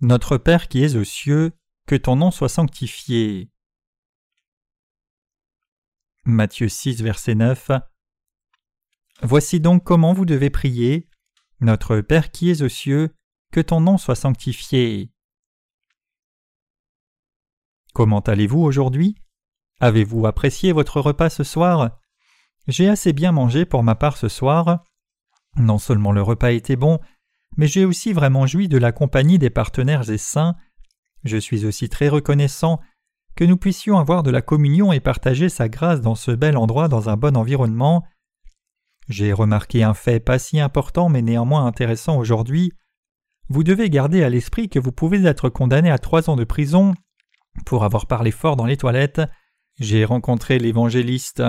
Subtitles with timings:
[0.00, 1.52] Notre Père qui es aux cieux,
[1.86, 3.50] que ton nom soit sanctifié.
[6.24, 7.72] Matthieu 6, verset 9.
[9.22, 11.08] Voici donc comment vous devez prier.
[11.60, 13.12] Notre Père qui es aux cieux,
[13.50, 15.10] que ton nom soit sanctifié.
[17.92, 19.16] Comment allez-vous aujourd'hui?
[19.80, 21.98] Avez-vous apprécié votre repas ce soir?
[22.68, 24.84] J'ai assez bien mangé pour ma part ce soir.
[25.56, 27.00] Non seulement le repas était bon,
[27.56, 30.56] mais j'ai aussi vraiment joui de la compagnie des partenaires et saints.
[31.24, 32.80] Je suis aussi très reconnaissant
[33.36, 36.88] que nous puissions avoir de la communion et partager sa grâce dans ce bel endroit
[36.88, 38.04] dans un bon environnement.
[39.08, 42.72] J'ai remarqué un fait pas si important mais néanmoins intéressant aujourd'hui.
[43.48, 46.94] Vous devez garder à l'esprit que vous pouvez être condamné à trois ans de prison
[47.64, 49.22] pour avoir parlé fort dans les toilettes.
[49.78, 51.42] J'ai rencontré l'évangéliste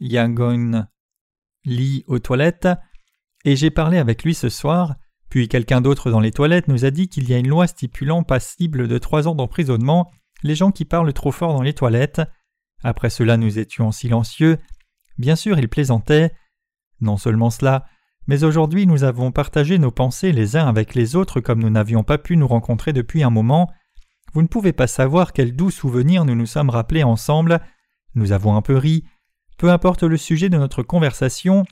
[0.00, 0.86] Yangon
[1.64, 2.68] Lee aux toilettes
[3.44, 4.94] et j'ai parlé avec lui ce soir.
[5.34, 8.22] Puis quelqu'un d'autre dans les toilettes nous a dit qu'il y a une loi stipulant
[8.22, 10.12] passible de trois ans d'emprisonnement
[10.44, 12.22] les gens qui parlent trop fort dans les toilettes.
[12.84, 14.58] Après cela nous étions silencieux.
[15.18, 16.30] Bien sûr il plaisantait.
[17.00, 17.84] Non seulement cela,
[18.28, 22.04] mais aujourd'hui nous avons partagé nos pensées les uns avec les autres comme nous n'avions
[22.04, 23.72] pas pu nous rencontrer depuis un moment.
[24.34, 27.60] Vous ne pouvez pas savoir quel doux souvenir nous nous sommes rappelés ensemble.
[28.14, 29.02] Nous avons un peu ri.
[29.58, 31.64] Peu importe le sujet de notre conversation,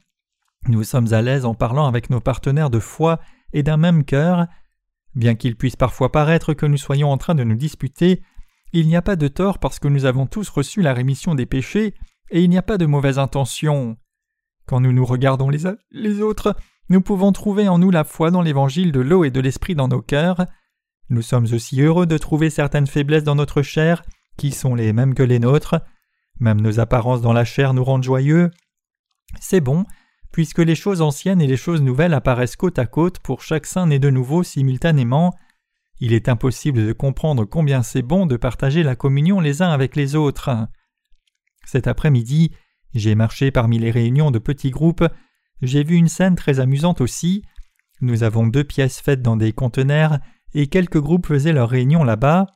[0.67, 3.21] nous sommes à l'aise en parlant avec nos partenaires de foi
[3.53, 4.47] et d'un même cœur.
[5.15, 8.23] Bien qu'il puisse parfois paraître que nous soyons en train de nous disputer,
[8.73, 11.47] il n'y a pas de tort parce que nous avons tous reçu la rémission des
[11.47, 11.95] péchés,
[12.31, 13.99] et il n'y a pas de mauvaise intention.
[14.67, 16.57] Quand nous nous regardons les les autres,
[16.89, 19.89] nous pouvons trouver en nous la foi dans l'évangile de l'eau et de l'esprit dans
[19.89, 20.47] nos cœurs.
[21.11, 24.03] Nous sommes aussi heureux de trouver certaines faiblesses dans notre chair,
[24.39, 25.77] qui sont les mêmes que les nôtres.
[26.41, 28.51] Même nos apparences dans la chair nous rendent joyeux.
[29.41, 29.85] C'est bon,
[30.33, 33.87] puisque les choses anciennes et les choses nouvelles apparaissent côte à côte pour chaque saint
[33.87, 35.35] né de nouveau simultanément.
[36.01, 39.95] Il est impossible de comprendre combien c'est bon de partager la communion les uns avec
[39.95, 40.51] les autres.
[41.65, 42.51] Cet après-midi,
[42.95, 45.07] j'ai marché parmi les réunions de petits groupes,
[45.61, 47.45] j'ai vu une scène très amusante aussi.
[48.01, 50.19] Nous avons deux pièces faites dans des conteneurs
[50.55, 52.47] et quelques groupes faisaient leur réunion là-bas.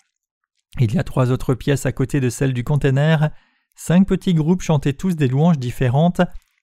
[0.80, 3.30] Il y a trois autres pièces à côté de celle du conteneur.
[3.76, 6.20] Cinq petits groupes chantaient tous des louanges différentes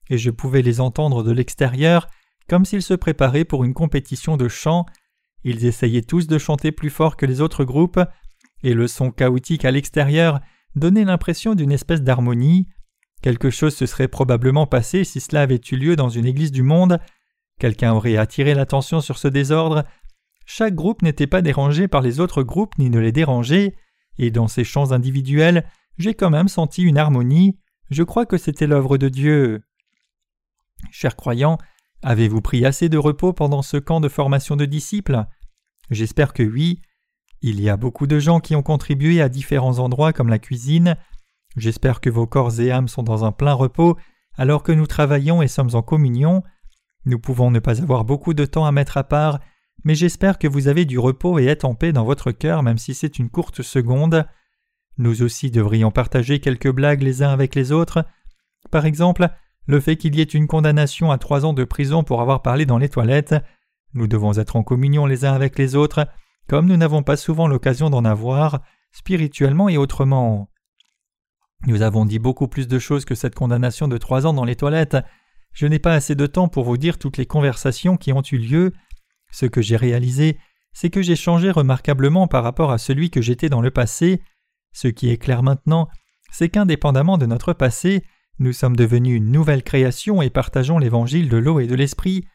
[0.09, 2.07] et je pouvais les entendre de l'extérieur
[2.49, 4.85] comme s'ils se préparaient pour une compétition de chant.
[5.43, 7.99] Ils essayaient tous de chanter plus fort que les autres groupes,
[8.63, 10.39] et le son chaotique à l'extérieur
[10.75, 12.67] donnait l'impression d'une espèce d'harmonie.
[13.21, 16.63] Quelque chose se serait probablement passé si cela avait eu lieu dans une église du
[16.63, 16.99] monde.
[17.59, 19.83] Quelqu'un aurait attiré l'attention sur ce désordre.
[20.45, 23.75] Chaque groupe n'était pas dérangé par les autres groupes ni ne les dérangeait,
[24.17, 25.65] et dans ces chants individuels,
[25.97, 27.57] j'ai quand même senti une harmonie.
[27.89, 29.61] Je crois que c'était l'œuvre de Dieu.
[30.91, 31.57] Chers croyants,
[32.01, 35.25] avez-vous pris assez de repos pendant ce camp de formation de disciples?
[35.89, 36.81] J'espère que oui.
[37.41, 40.95] Il y a beaucoup de gens qui ont contribué à différents endroits comme la cuisine.
[41.57, 43.97] J'espère que vos corps et âmes sont dans un plein repos
[44.35, 46.43] alors que nous travaillons et sommes en communion.
[47.05, 49.39] Nous pouvons ne pas avoir beaucoup de temps à mettre à part,
[49.83, 52.77] mais j'espère que vous avez du repos et êtes en paix dans votre cœur même
[52.77, 54.25] si c'est une courte seconde.
[54.97, 58.05] Nous aussi devrions partager quelques blagues les uns avec les autres.
[58.71, 59.29] Par exemple,
[59.65, 62.65] le fait qu'il y ait une condamnation à trois ans de prison pour avoir parlé
[62.65, 63.35] dans les toilettes.
[63.93, 66.07] Nous devons être en communion les uns avec les autres,
[66.47, 70.49] comme nous n'avons pas souvent l'occasion d'en avoir, spirituellement et autrement.
[71.65, 74.55] Nous avons dit beaucoup plus de choses que cette condamnation de trois ans dans les
[74.55, 74.97] toilettes.
[75.53, 78.37] Je n'ai pas assez de temps pour vous dire toutes les conversations qui ont eu
[78.37, 78.73] lieu.
[79.31, 80.37] Ce que j'ai réalisé,
[80.73, 84.21] c'est que j'ai changé remarquablement par rapport à celui que j'étais dans le passé.
[84.73, 85.87] Ce qui est clair maintenant,
[86.31, 88.03] c'est qu'indépendamment de notre passé,
[88.39, 92.25] nous sommes devenus une nouvelle création et partageons l'évangile de l'eau et de l'esprit.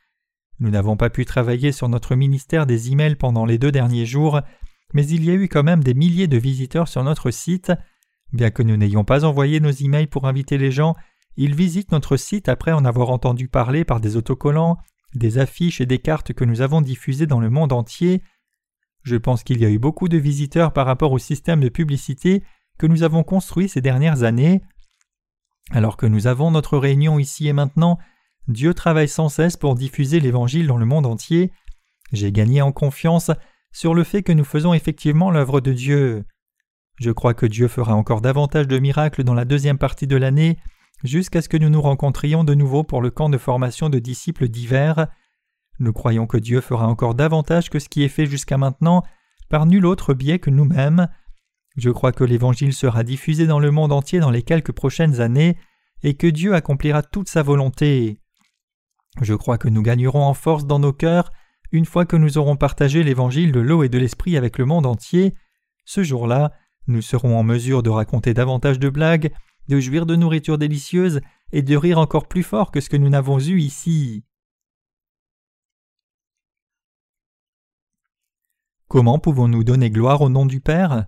[0.60, 4.40] Nous n'avons pas pu travailler sur notre ministère des emails pendant les deux derniers jours,
[4.94, 7.72] mais il y a eu quand même des milliers de visiteurs sur notre site.
[8.32, 10.94] Bien que nous n'ayons pas envoyé nos emails pour inviter les gens,
[11.36, 14.76] ils visitent notre site après en avoir entendu parler par des autocollants,
[15.14, 18.22] des affiches et des cartes que nous avons diffusées dans le monde entier.
[19.04, 22.42] Je pense qu'il y a eu beaucoup de visiteurs par rapport au système de publicité
[22.76, 24.62] que nous avons construit ces dernières années.
[25.70, 27.98] Alors que nous avons notre réunion ici et maintenant,
[28.48, 31.52] Dieu travaille sans cesse pour diffuser l'Évangile dans le monde entier.
[32.12, 33.30] J'ai gagné en confiance
[33.72, 36.24] sur le fait que nous faisons effectivement l'œuvre de Dieu.
[36.98, 40.58] Je crois que Dieu fera encore davantage de miracles dans la deuxième partie de l'année,
[41.04, 44.48] jusqu'à ce que nous nous rencontrions de nouveau pour le camp de formation de disciples
[44.48, 45.06] divers.
[45.78, 49.04] Nous croyons que Dieu fera encore davantage que ce qui est fait jusqu'à maintenant
[49.48, 51.08] par nul autre biais que nous-mêmes.
[51.78, 55.56] Je crois que l'Évangile sera diffusé dans le monde entier dans les quelques prochaines années
[56.02, 58.20] et que Dieu accomplira toute sa volonté.
[59.20, 61.30] Je crois que nous gagnerons en force dans nos cœurs
[61.70, 64.86] une fois que nous aurons partagé l'évangile de l'eau et de l'esprit avec le monde
[64.86, 65.34] entier,
[65.84, 66.52] ce jour-là,
[66.88, 69.32] nous serons en mesure de raconter davantage de blagues,
[69.68, 71.20] de jouir de nourriture délicieuse
[71.52, 74.24] et de rire encore plus fort que ce que nous n'avons eu ici.
[78.88, 81.06] Comment pouvons-nous donner gloire au nom du Père?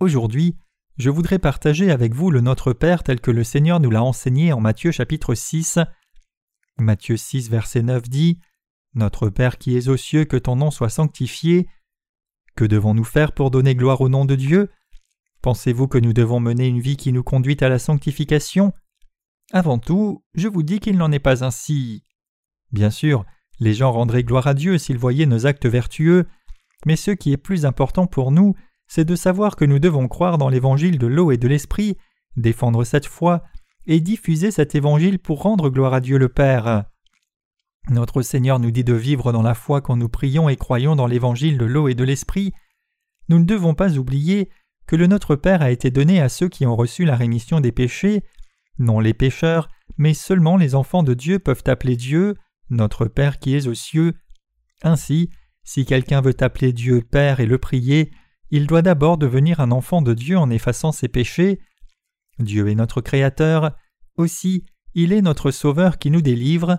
[0.00, 0.56] Aujourd'hui,
[0.96, 4.52] je voudrais partager avec vous le Notre Père tel que le Seigneur nous l'a enseigné
[4.52, 5.80] en Matthieu chapitre 6.
[6.78, 8.38] Matthieu 6 verset 9 dit
[8.94, 11.66] Notre Père qui es aux cieux, que ton nom soit sanctifié.
[12.54, 14.70] Que devons-nous faire pour donner gloire au nom de Dieu?
[15.42, 18.72] Pensez-vous que nous devons mener une vie qui nous conduit à la sanctification?
[19.52, 22.04] Avant tout, je vous dis qu'il n'en est pas ainsi.
[22.70, 23.24] Bien sûr,
[23.58, 26.28] les gens rendraient gloire à Dieu s'ils voyaient nos actes vertueux,
[26.86, 28.54] mais ce qui est plus important pour nous,
[28.88, 31.96] c'est de savoir que nous devons croire dans l'évangile de l'eau et de l'esprit,
[32.36, 33.44] défendre cette foi,
[33.86, 36.84] et diffuser cet évangile pour rendre gloire à Dieu le Père.
[37.90, 41.06] Notre Seigneur nous dit de vivre dans la foi quand nous prions et croyons dans
[41.06, 42.52] l'évangile de l'eau et de l'esprit.
[43.28, 44.50] Nous ne devons pas oublier
[44.86, 47.72] que le Notre Père a été donné à ceux qui ont reçu la rémission des
[47.72, 48.24] péchés.
[48.78, 52.36] Non les pécheurs, mais seulement les enfants de Dieu peuvent appeler Dieu,
[52.70, 54.14] notre Père qui est aux cieux.
[54.82, 55.30] Ainsi,
[55.64, 58.10] si quelqu'un veut appeler Dieu Père et le prier,
[58.50, 61.60] il doit d'abord devenir un enfant de Dieu en effaçant ses péchés.
[62.38, 63.76] Dieu est notre Créateur,
[64.16, 64.64] aussi
[64.94, 66.78] il est notre Sauveur qui nous délivre.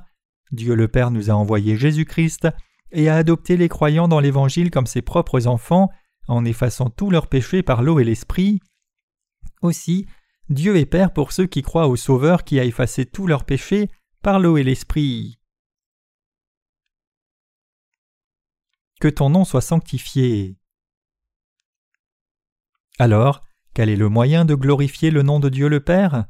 [0.52, 2.48] Dieu le Père nous a envoyé Jésus-Christ
[2.92, 5.90] et a adopté les croyants dans l'Évangile comme ses propres enfants
[6.28, 8.60] en effaçant tous leurs péchés par l'eau et l'Esprit.
[9.62, 10.08] Aussi,
[10.50, 13.90] Dieu est Père pour ceux qui croient au Sauveur qui a effacé tous leurs péchés
[14.22, 15.40] par l'eau et l'Esprit.
[19.00, 20.59] Que ton nom soit sanctifié.
[23.02, 23.40] Alors,
[23.74, 26.26] quel est le moyen de glorifier le nom de Dieu le Père?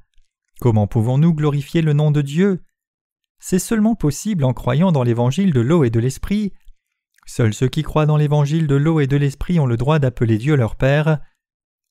[0.62, 2.62] Comment pouvons-nous glorifier le nom de Dieu?
[3.40, 6.54] C'est seulement possible en croyant dans l'évangile de l'eau et de l'esprit.
[7.26, 10.38] Seuls ceux qui croient dans l'évangile de l'eau et de l'esprit ont le droit d'appeler
[10.38, 11.20] Dieu leur Père.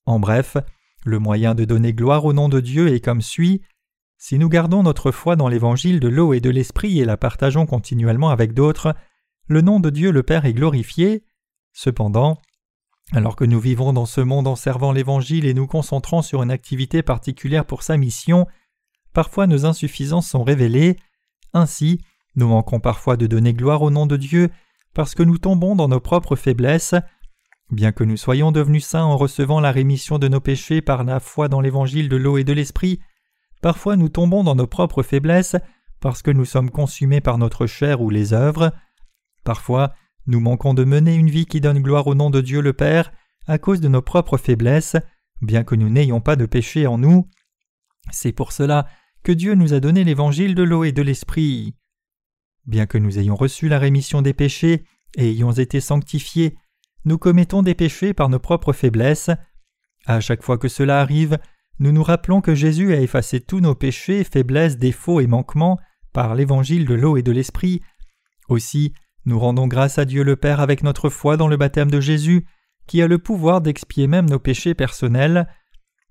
[0.06, 0.56] En bref,
[1.04, 3.62] le moyen de donner gloire au nom de Dieu est comme suit.
[4.16, 7.66] Si nous gardons notre foi dans l'évangile de l'eau et de l'esprit et la partageons
[7.66, 8.94] continuellement avec d'autres,
[9.48, 11.24] le nom de Dieu le Père est glorifié.
[11.72, 12.40] Cependant,
[13.12, 16.50] alors que nous vivons dans ce monde en servant l'Évangile et nous concentrant sur une
[16.50, 18.46] activité particulière pour sa mission,
[19.12, 20.96] parfois nos insuffisances sont révélées,
[21.54, 22.00] ainsi
[22.36, 24.50] nous manquons parfois de donner gloire au nom de Dieu
[24.94, 26.94] parce que nous tombons dans nos propres faiblesses.
[27.70, 31.20] Bien que nous soyons devenus saints en recevant la rémission de nos péchés par la
[31.20, 33.00] foi dans l'Évangile de l'eau et de l'Esprit,
[33.60, 35.56] parfois nous tombons dans nos propres faiblesses
[36.00, 38.72] parce que nous sommes consumés par notre chair ou les œuvres.
[39.44, 39.92] Parfois,
[40.28, 43.12] nous manquons de mener une vie qui donne gloire au nom de Dieu le Père
[43.46, 44.96] à cause de nos propres faiblesses,
[45.40, 47.26] bien que nous n'ayons pas de péché en nous.
[48.10, 48.86] C'est pour cela
[49.22, 51.74] que Dieu nous a donné l'évangile de l'eau et de l'esprit.
[52.66, 54.84] Bien que nous ayons reçu la rémission des péchés
[55.16, 56.58] et ayons été sanctifiés,
[57.06, 59.30] nous commettons des péchés par nos propres faiblesses.
[60.04, 61.38] À chaque fois que cela arrive,
[61.78, 65.78] nous nous rappelons que Jésus a effacé tous nos péchés, faiblesses, défauts et manquements
[66.12, 67.80] par l'évangile de l'eau et de l'esprit.
[68.50, 68.92] Aussi,
[69.28, 72.46] nous rendons grâce à Dieu le Père avec notre foi dans le baptême de Jésus,
[72.86, 75.46] qui a le pouvoir d'expier même nos péchés personnels.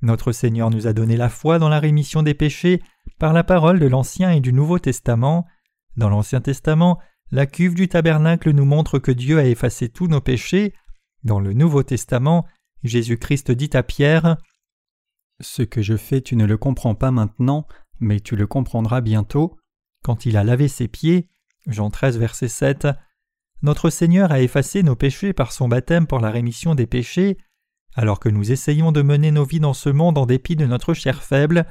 [0.04, 2.80] Notre Seigneur nous a donné la foi dans la rémission des péchés
[3.18, 5.48] par la parole de l'Ancien et du Nouveau Testament.
[5.96, 7.00] Dans l'Ancien Testament,
[7.32, 10.76] la cuve du tabernacle nous montre que Dieu a effacé tous nos péchés.
[11.24, 12.46] Dans le Nouveau Testament,
[12.84, 14.38] Jésus-Christ dit à Pierre
[15.40, 17.66] Ce que je fais tu ne le comprends pas maintenant,
[18.00, 19.58] mais tu le comprendras bientôt.
[20.04, 21.30] Quand il a lavé ses pieds,
[21.66, 22.88] Jean 13 verset 7,
[23.62, 27.38] notre Seigneur a effacé nos péchés par son baptême pour la rémission des péchés,
[27.96, 30.94] alors que nous essayons de mener nos vies dans ce monde en dépit de notre
[30.94, 31.66] chair faible,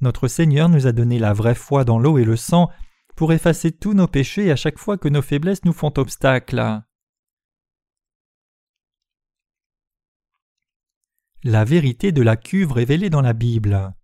[0.00, 2.70] notre Seigneur nous a donné la vraie foi dans l'eau et le sang
[3.16, 6.82] pour effacer tous nos péchés à chaque fois que nos faiblesses nous font obstacle.
[11.42, 13.94] La vérité de la cuve révélée dans la Bible.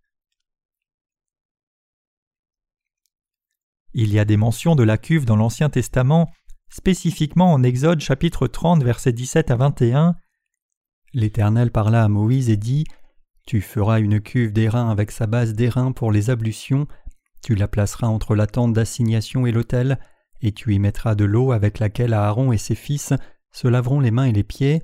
[3.93, 6.31] Il y a des mentions de la cuve dans l'Ancien Testament
[6.73, 10.15] spécifiquement en Exode chapitre 30 versets 17 à 21.
[11.13, 12.85] L'Éternel parla à Moïse et dit
[13.45, 16.87] Tu feras une cuve d'airain avec sa base d'airain pour les ablutions,
[17.43, 19.99] tu la placeras entre la tente d'assignation et l'autel,
[20.41, 23.13] et tu y mettras de l'eau avec laquelle Aaron et ses fils
[23.51, 24.81] se laveront les mains et les pieds.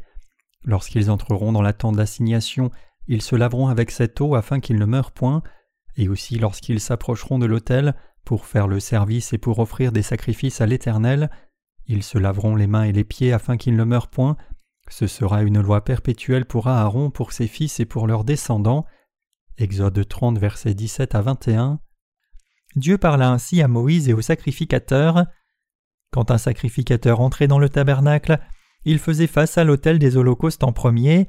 [0.63, 2.69] Lorsqu'ils entreront dans la tente d'assignation,
[3.07, 5.41] ils se laveront avec cette eau afin qu'ils ne meurent point,
[5.95, 10.61] et aussi lorsqu'ils s'approcheront de l'autel pour faire le service et pour offrir des sacrifices
[10.61, 11.31] à l'Éternel,
[11.89, 14.37] ils se laveront les mains et les pieds afin qu'ils ne meurent point.
[14.89, 18.85] Ce sera une loi perpétuelle pour Aaron, pour ses fils et pour leurs descendants.
[19.57, 21.79] Exode 30, versets 17 à 21.
[22.75, 25.25] Dieu parla ainsi à Moïse et aux sacrificateurs.
[26.11, 28.39] Quand un sacrificateur entrait dans le tabernacle,
[28.85, 31.27] il faisait face à l'autel des holocaustes en premier.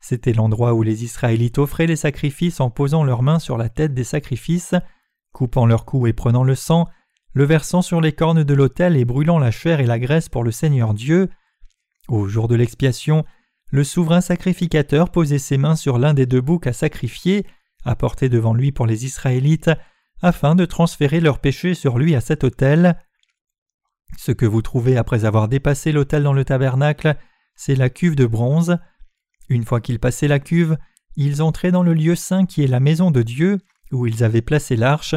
[0.00, 3.94] C'était l'endroit où les Israélites offraient les sacrifices en posant leurs mains sur la tête
[3.94, 4.74] des sacrifices,
[5.32, 6.86] coupant leur cou et prenant le sang,
[7.34, 10.44] le versant sur les cornes de l'autel et brûlant la chair et la graisse pour
[10.44, 11.28] le Seigneur Dieu.
[12.08, 13.24] Au jour de l'expiation,
[13.70, 17.46] le souverain sacrificateur posait ses mains sur l'un des deux boucs à sacrifier,
[17.84, 19.70] apportés devant lui pour les Israélites,
[20.20, 22.98] afin de transférer leurs péchés sur lui à cet autel.
[24.18, 27.16] Ce que vous trouvez après avoir dépassé l'autel dans le tabernacle,
[27.54, 28.78] c'est la cuve de bronze.
[29.48, 30.76] Une fois qu'ils passaient la cuve,
[31.16, 33.58] ils entraient dans le lieu saint qui est la maison de Dieu,
[33.90, 35.14] où ils avaient placé l'arche.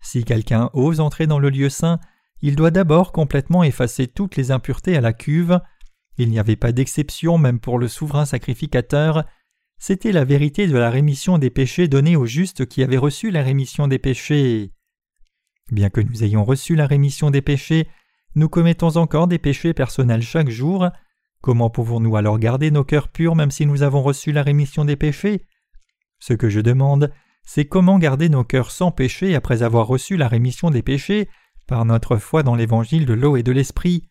[0.00, 1.98] Si quelqu'un ose entrer dans le lieu saint,
[2.42, 5.60] il doit d'abord complètement effacer toutes les impuretés à la cuve.
[6.18, 9.24] Il n'y avait pas d'exception même pour le souverain sacrificateur.
[9.78, 13.42] C'était la vérité de la rémission des péchés donnée aux justes qui avaient reçu la
[13.42, 14.72] rémission des péchés.
[15.70, 17.88] Bien que nous ayons reçu la rémission des péchés,
[18.34, 20.88] nous commettons encore des péchés personnels chaque jour.
[21.40, 24.96] Comment pouvons-nous alors garder nos cœurs purs même si nous avons reçu la rémission des
[24.96, 25.46] péchés?
[26.18, 27.12] Ce que je demande,
[27.46, 31.28] c'est comment garder nos cœurs sans péché après avoir reçu la rémission des péchés
[31.66, 34.08] par notre foi dans l'évangile de l'eau et de l'esprit?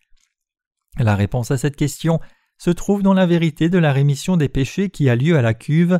[0.97, 2.21] La réponse à cette question
[2.57, 5.53] se trouve dans la vérité de la rémission des péchés qui a lieu à la
[5.53, 5.99] cuve.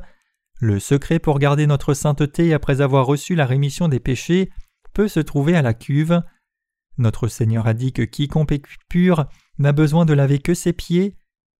[0.61, 4.49] Le secret pour garder notre sainteté après avoir reçu la rémission des péchés
[4.93, 6.23] peut se trouver à la cuve.
[6.97, 9.25] Notre Seigneur a dit que quiconque est pur
[9.59, 11.17] n'a besoin de laver que ses pieds.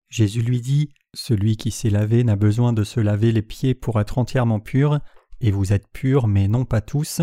[0.08, 4.00] Jésus lui dit Celui qui s'est lavé n'a besoin de se laver les pieds pour
[4.00, 5.02] être entièrement pur,
[5.46, 7.22] et vous êtes purs, mais non pas tous.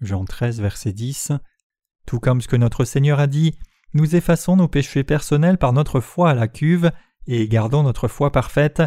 [0.00, 1.30] Jean 13, verset 10.
[2.06, 3.56] Tout comme ce que notre Seigneur a dit,
[3.94, 6.90] nous effaçons nos péchés personnels par notre foi à la cuve
[7.28, 8.82] et gardons notre foi parfaite.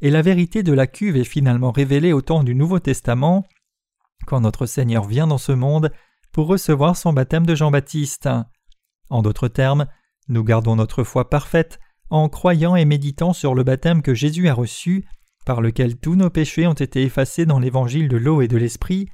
[0.00, 3.46] Et la vérité de la cuve est finalement révélée au temps du Nouveau Testament,
[4.26, 5.92] quand notre Seigneur vient dans ce monde
[6.32, 8.28] pour recevoir son baptême de Jean-Baptiste.
[9.08, 9.86] En d'autres termes,
[10.26, 14.54] nous gardons notre foi parfaite en croyant et méditant sur le baptême que Jésus a
[14.54, 15.06] reçu,
[15.44, 19.08] par lequel tous nos péchés ont été effacés dans l'évangile de l'eau et de l'esprit.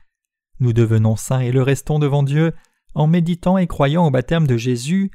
[0.60, 2.52] Nous devenons saints et le restons devant Dieu
[2.94, 5.10] en méditant et croyant au baptême de Jésus.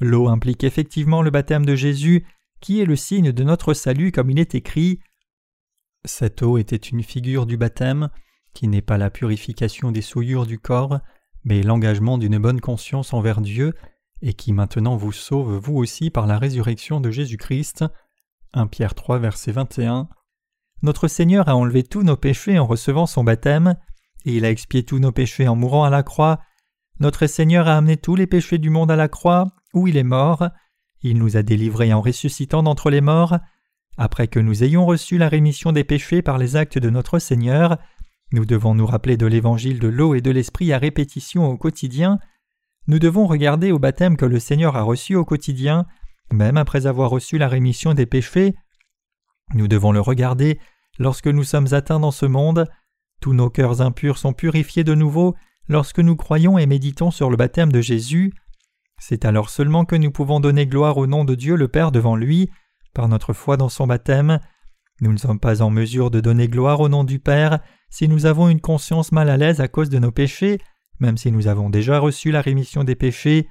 [0.00, 2.26] L'eau implique effectivement le baptême de Jésus,
[2.60, 5.00] qui est le signe de notre salut comme il est écrit.
[6.04, 8.10] Cette eau était une figure du baptême,
[8.52, 11.00] qui n'est pas la purification des souillures du corps,
[11.44, 13.74] mais l'engagement d'une bonne conscience envers Dieu,
[14.20, 17.84] et qui maintenant vous sauve vous aussi par la résurrection de Jésus-Christ.
[18.52, 20.08] 1 Pierre 3 verset 21.
[20.84, 23.74] Notre Seigneur a enlevé tous nos péchés en recevant son baptême,
[24.26, 26.40] et il a expié tous nos péchés en mourant à la croix.
[27.00, 30.02] Notre Seigneur a amené tous les péchés du monde à la croix, où il est
[30.02, 30.46] mort.
[31.00, 33.38] Il nous a délivrés en ressuscitant d'entre les morts.
[33.96, 37.78] Après que nous ayons reçu la rémission des péchés par les actes de notre Seigneur,
[38.32, 42.18] nous devons nous rappeler de l'évangile de l'eau et de l'esprit à répétition au quotidien.
[42.88, 45.86] Nous devons regarder au baptême que le Seigneur a reçu au quotidien,
[46.30, 48.54] même après avoir reçu la rémission des péchés.
[49.54, 50.58] Nous devons le regarder
[50.98, 52.66] lorsque nous sommes atteints dans ce monde.
[53.20, 55.34] Tous nos cœurs impurs sont purifiés de nouveau
[55.68, 58.32] lorsque nous croyons et méditons sur le baptême de Jésus.
[58.98, 62.16] C'est alors seulement que nous pouvons donner gloire au nom de Dieu le Père devant
[62.16, 62.50] lui,
[62.94, 64.40] par notre foi dans son baptême.
[65.00, 67.58] Nous ne sommes pas en mesure de donner gloire au nom du Père
[67.90, 70.60] si nous avons une conscience mal à l'aise à cause de nos péchés,
[71.00, 73.48] même si nous avons déjà reçu la rémission des péchés.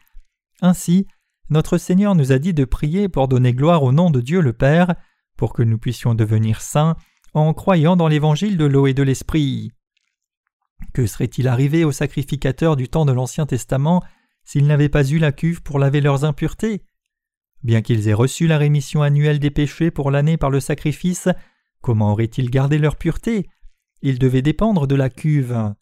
[0.61, 1.07] Ainsi,
[1.49, 4.53] notre Seigneur nous a dit de prier pour donner gloire au nom de Dieu le
[4.53, 4.95] Père,
[5.37, 6.95] pour que nous puissions devenir saints
[7.33, 9.71] en croyant dans l'évangile de l'eau et de l'esprit.
[10.93, 14.03] Que serait-il arrivé aux sacrificateurs du temps de l'Ancien Testament
[14.43, 16.83] s'ils n'avaient pas eu la cuve pour laver leurs impuretés?
[17.63, 21.29] Bien qu'ils aient reçu la rémission annuelle des péchés pour l'année par le sacrifice,
[21.81, 23.49] comment auraient-ils gardé leur pureté?
[24.01, 25.73] Il devait dépendre de la cuve.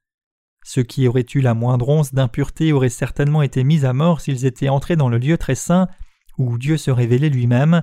[0.63, 4.45] Ceux qui auraient eu la moindre once d'impureté auraient certainement été mis à mort s'ils
[4.45, 5.87] étaient entrés dans le lieu très saint,
[6.37, 7.81] où Dieu se révélait lui-même.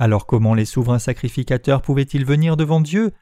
[0.00, 3.12] Alors comment les souverains sacrificateurs pouvaient-ils venir devant Dieu?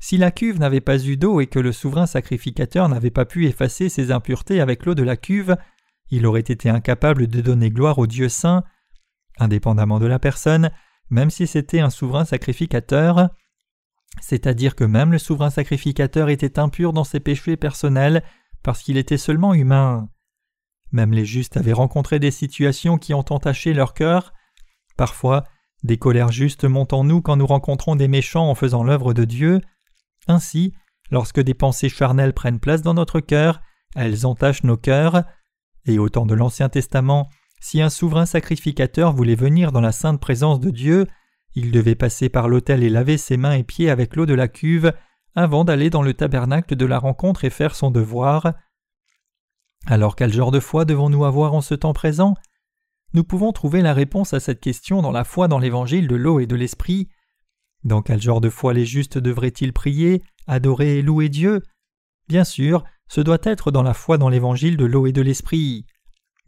[0.00, 3.46] Si la cuve n'avait pas eu d'eau et que le souverain sacrificateur n'avait pas pu
[3.46, 5.56] effacer ses impuretés avec l'eau de la cuve,
[6.10, 8.64] il aurait été incapable de donner gloire au Dieu saint,
[9.38, 10.70] indépendamment de la personne,
[11.10, 13.30] même si c'était un souverain sacrificateur
[14.20, 18.22] c'est-à-dire que même le souverain sacrificateur était impur dans ses péchés personnels
[18.62, 20.08] parce qu'il était seulement humain.
[20.92, 24.32] Même les justes avaient rencontré des situations qui ont entaché leur cœur.
[24.96, 25.44] Parfois,
[25.86, 29.24] des colères justes montent en nous quand nous rencontrons des méchants en faisant l'œuvre de
[29.24, 29.60] Dieu.
[30.28, 30.74] Ainsi,
[31.10, 33.60] lorsque des pensées charnelles prennent place dans notre cœur,
[33.94, 35.24] elles entachent nos cœurs.
[35.86, 40.20] Et au temps de l'Ancien Testament, si un souverain sacrificateur voulait venir dans la sainte
[40.20, 41.06] présence de Dieu,
[41.54, 44.48] il devait passer par l'autel et laver ses mains et pieds avec l'eau de la
[44.48, 44.92] cuve
[45.34, 48.54] avant d'aller dans le tabernacle de la rencontre et faire son devoir.
[49.86, 52.34] Alors quel genre de foi devons-nous avoir en ce temps présent?
[53.16, 56.38] Nous pouvons trouver la réponse à cette question dans la foi dans l'évangile de l'eau
[56.38, 57.08] et de l'esprit.
[57.82, 61.62] Dans quel genre de foi les justes devraient-ils prier, adorer et louer Dieu?
[62.28, 65.86] Bien sûr, ce doit être dans la foi dans l'évangile de l'eau et de l'esprit.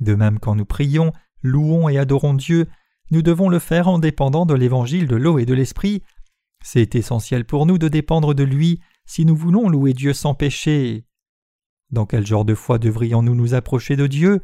[0.01, 2.67] De même quand nous prions, louons et adorons Dieu,
[3.11, 6.03] nous devons le faire en dépendant de l'évangile de l'eau et de l'esprit.
[6.63, 11.07] C'est essentiel pour nous de dépendre de lui si nous voulons louer Dieu sans péché.
[11.89, 14.43] Dans quel genre de foi devrions-nous nous approcher de Dieu?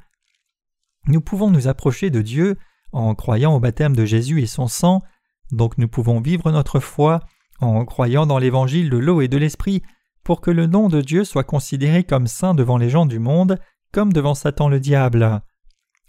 [1.07, 2.57] Nous pouvons nous approcher de Dieu
[2.93, 5.03] en croyant au baptême de Jésus et son sang,
[5.51, 7.21] donc nous pouvons vivre notre foi
[7.61, 9.83] en croyant dans l'évangile de l'eau et de l'esprit
[10.23, 13.59] pour que le nom de Dieu soit considéré comme saint devant les gens du monde,
[13.93, 15.43] comme devant Satan le diable.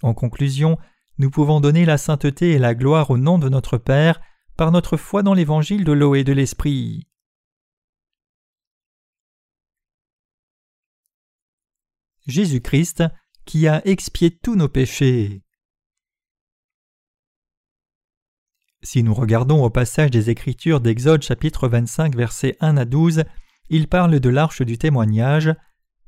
[0.02, 0.78] En conclusion,
[1.18, 4.22] nous pouvons donner la sainteté et la gloire au nom de notre Père
[4.58, 7.08] par notre foi dans l'évangile de l'eau et de l'esprit.
[12.28, 13.04] Jésus-Christ
[13.46, 15.42] qui a expié tous nos péchés.
[18.84, 23.24] Si nous regardons au passage des Écritures d'Exode chapitre 25 versets 1 à 12,
[23.70, 25.54] il parle de l'arche du témoignage.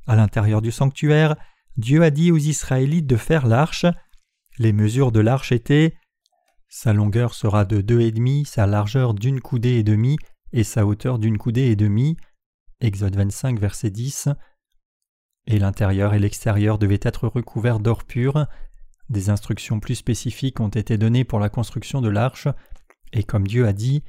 [0.06, 1.34] À l'intérieur du sanctuaire,
[1.76, 3.86] Dieu a dit aux Israélites de faire l'arche.
[4.58, 5.94] Les mesures de l'arche étaient
[6.68, 10.18] sa longueur sera de deux et demi, sa largeur d'une coudée et demie,
[10.52, 12.16] et sa hauteur d'une coudée et demie.
[12.80, 14.28] Exode 25, verset 10.
[15.48, 18.46] Et l'intérieur et l'extérieur devaient être recouverts d'or pur.
[19.08, 22.46] Des instructions plus spécifiques ont été données pour la construction de l'arche,
[23.12, 24.04] et comme Dieu a dit,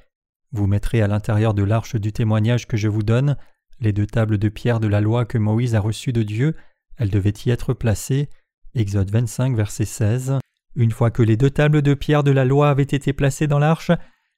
[0.52, 3.38] vous mettrez à l'intérieur de l'arche du témoignage que je vous donne
[3.82, 6.56] les deux tables de pierre de la loi que Moïse a reçues de Dieu,
[6.98, 8.30] elles devaient y être placées.
[8.76, 10.40] Exode 25, verset 16.
[10.76, 13.60] Une fois que les deux tables de pierre de la loi avaient été placées dans
[13.60, 13.92] l'arche,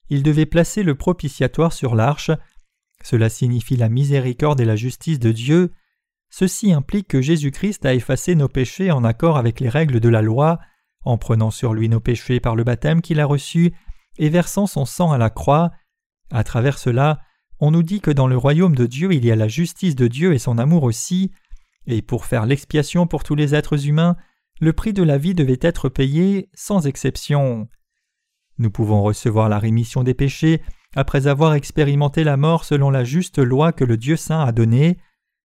[0.09, 2.31] il devait placer le propitiatoire sur l'arche.
[3.03, 5.71] Cela signifie la miséricorde et la justice de Dieu.
[6.31, 10.21] Ceci implique que Jésus-Christ a effacé nos péchés en accord avec les règles de la
[10.21, 10.59] loi,
[11.03, 13.73] en prenant sur lui nos péchés par le baptême qu'il a reçu
[14.17, 15.71] et versant son sang à la croix.
[16.31, 17.19] À travers cela,
[17.59, 20.07] on nous dit que dans le royaume de Dieu il y a la justice de
[20.07, 21.31] Dieu et son amour aussi,
[21.85, 24.15] et pour faire l'expiation pour tous les êtres humains,
[24.61, 27.67] le prix de la vie devait être payé sans exception.
[28.57, 30.61] Nous pouvons recevoir la rémission des péchés
[30.95, 34.97] après avoir expérimenté la mort selon la juste loi que le Dieu saint a donnée.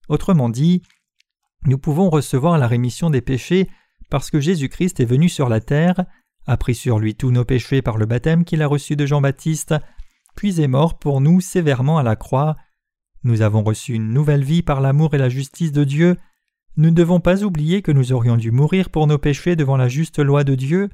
[0.09, 0.83] Autrement dit,
[1.65, 3.69] nous pouvons recevoir la rémission des péchés
[4.11, 6.05] parce que Jésus-Christ est venu sur la terre,
[6.47, 9.75] a pris sur lui tous nos péchés par le baptême qu'il a reçu de Jean-Baptiste,
[10.37, 12.57] puis est mort pour nous sévèrement à la croix.
[13.25, 16.17] Nous avons reçu une nouvelle vie par l'amour et la justice de Dieu.
[16.77, 19.89] Nous ne devons pas oublier que nous aurions dû mourir pour nos péchés devant la
[19.89, 20.89] juste loi de Dieu.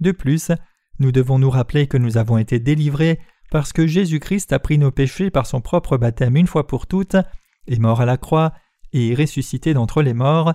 [0.00, 0.50] De plus,
[0.98, 4.90] nous devons nous rappeler que nous avons été délivrés parce que Jésus-Christ a pris nos
[4.90, 7.16] péchés par son propre baptême une fois pour toutes,
[7.66, 8.52] est mort à la croix
[8.92, 10.54] et ressuscité d'entre les morts.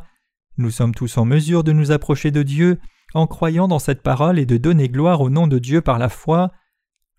[0.58, 2.80] Nous sommes tous en mesure de nous approcher de Dieu
[3.14, 6.10] en croyant dans cette parole et de donner gloire au nom de Dieu par la
[6.10, 6.52] foi.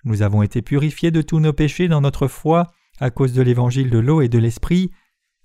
[0.05, 2.69] Nous avons été purifiés de tous nos péchés dans notre foi
[3.01, 4.91] à cause de l'évangile de l'eau et de l'esprit.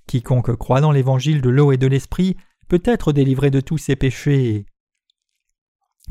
[0.07, 3.95] Quiconque croit dans l'évangile de l'eau et de l'esprit peut être délivré de tous ses
[3.95, 4.65] péchés.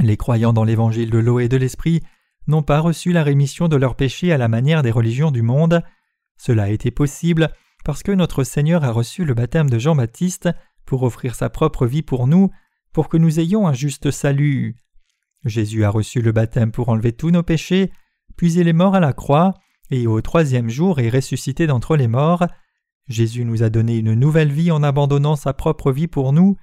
[0.01, 2.03] Les croyants dans l'évangile de l'eau et de l'esprit
[2.47, 5.83] n'ont pas reçu la rémission de leurs péchés à la manière des religions du monde.
[6.37, 7.51] Cela a été possible
[7.85, 10.49] parce que notre Seigneur a reçu le baptême de Jean-Baptiste
[10.87, 12.51] pour offrir sa propre vie pour nous,
[12.92, 14.77] pour que nous ayons un juste salut.
[15.44, 17.92] Jésus a reçu le baptême pour enlever tous nos péchés,
[18.37, 19.55] puis il est mort à la croix,
[19.90, 22.47] et au troisième jour est ressuscité d'entre les morts.
[23.07, 26.57] Jésus nous a donné une nouvelle vie en abandonnant sa propre vie pour nous.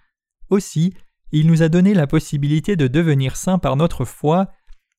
[0.50, 0.94] Aussi,
[1.32, 4.50] il nous a donné la possibilité de devenir saints par notre foi.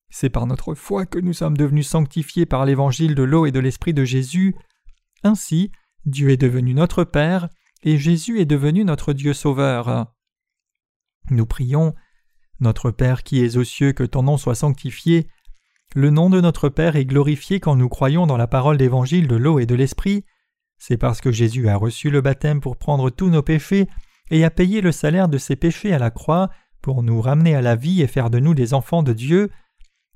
[0.09, 3.59] C'est par notre foi que nous sommes devenus sanctifiés par l'évangile de l'eau et de
[3.59, 4.55] l'esprit de Jésus.
[5.23, 5.71] Ainsi,
[6.05, 7.49] Dieu est devenu notre Père,
[7.83, 10.13] et Jésus est devenu notre Dieu Sauveur.
[11.29, 11.93] Nous prions
[12.59, 15.27] Notre Père qui es aux cieux, que ton nom soit sanctifié,
[15.95, 19.35] le nom de notre Père est glorifié quand nous croyons dans la parole d'évangile de
[19.35, 20.25] l'eau et de l'esprit.
[20.79, 23.87] C'est parce que Jésus a reçu le baptême pour prendre tous nos péchés
[24.31, 26.49] et a payé le salaire de ses péchés à la croix
[26.81, 29.51] pour nous ramener à la vie et faire de nous des enfants de Dieu.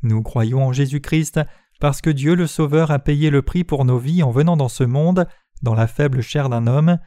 [0.01, 1.39] Nous croyons en Jésus-Christ
[1.79, 4.69] parce que Dieu le Sauveur a payé le prix pour nos vies en venant dans
[4.69, 5.27] ce monde,
[5.61, 6.99] dans la faible chair d'un homme,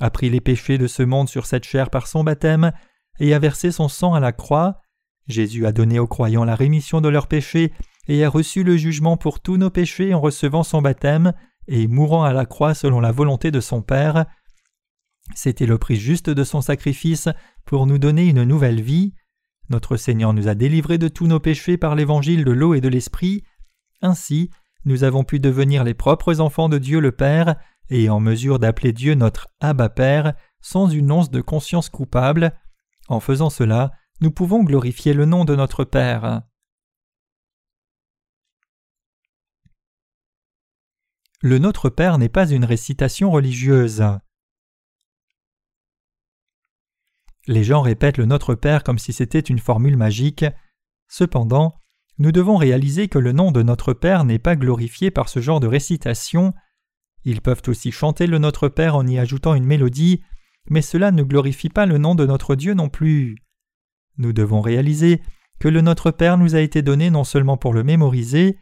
[0.00, 2.72] a pris les péchés de ce monde sur cette chair par son baptême,
[3.20, 4.80] et a versé son sang à la croix.
[5.28, 7.72] Jésus a donné aux croyants la rémission de leurs péchés
[8.08, 11.32] et a reçu le jugement pour tous nos péchés en recevant son baptême
[11.68, 14.26] et mourant à la croix selon la volonté de son Père.
[15.34, 17.28] C'était le prix juste de son sacrifice
[17.64, 19.14] pour nous donner une nouvelle vie.
[19.68, 22.88] Notre Seigneur nous a délivrés de tous nos péchés par l'évangile de l'eau et de
[22.88, 23.44] l'esprit.
[24.00, 24.50] Ainsi,
[24.84, 27.54] nous avons pu devenir les propres enfants de Dieu le Père
[27.92, 32.58] et en mesure d'appeler Dieu notre Abba Père sans une once de conscience coupable.
[33.08, 36.40] En faisant cela, nous pouvons glorifier le nom de notre Père.
[41.42, 44.04] Le Notre Père n'est pas une récitation religieuse.
[47.46, 50.46] Les gens répètent le Notre Père comme si c'était une formule magique.
[51.08, 51.74] Cependant,
[52.16, 55.60] nous devons réaliser que le nom de notre Père n'est pas glorifié par ce genre
[55.60, 56.54] de récitation.
[57.24, 60.22] Ils peuvent aussi chanter le Notre Père en y ajoutant une mélodie,
[60.68, 63.36] mais cela ne glorifie pas le nom de notre Dieu non plus.
[64.18, 65.20] Nous devons réaliser
[65.58, 68.58] que le Notre Père nous a été donné non seulement pour le mémoriser,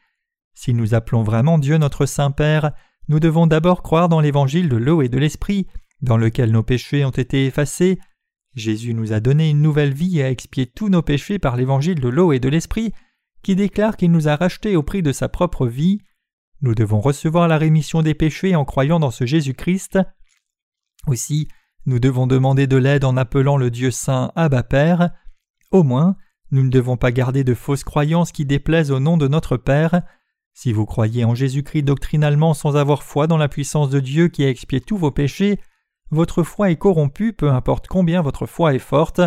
[0.54, 2.72] si nous appelons vraiment Dieu notre Saint-Père,
[3.08, 5.66] nous devons d'abord croire dans l'évangile de l'eau et de l'esprit,
[6.02, 7.98] dans lequel nos péchés ont été effacés,
[8.54, 12.00] Jésus nous a donné une nouvelle vie et a expié tous nos péchés par l'évangile
[12.00, 12.92] de l'eau et de l'esprit,
[13.42, 16.00] qui déclare qu'il nous a rachetés au prix de sa propre vie.
[16.62, 19.98] Nous devons recevoir la rémission des péchés en croyant dans ce Jésus-Christ.
[21.06, 21.48] Aussi,
[21.86, 25.10] nous devons demander de l'aide en appelant le Dieu saint Abba Père.
[25.70, 26.16] Au moins,
[26.50, 30.02] nous ne devons pas garder de fausses croyances qui déplaisent au nom de notre Père.
[30.52, 34.44] Si vous croyez en Jésus-Christ doctrinalement sans avoir foi dans la puissance de Dieu qui
[34.44, 35.58] a expié tous vos péchés,
[36.10, 39.22] votre foi est corrompue peu importe combien votre foi est forte.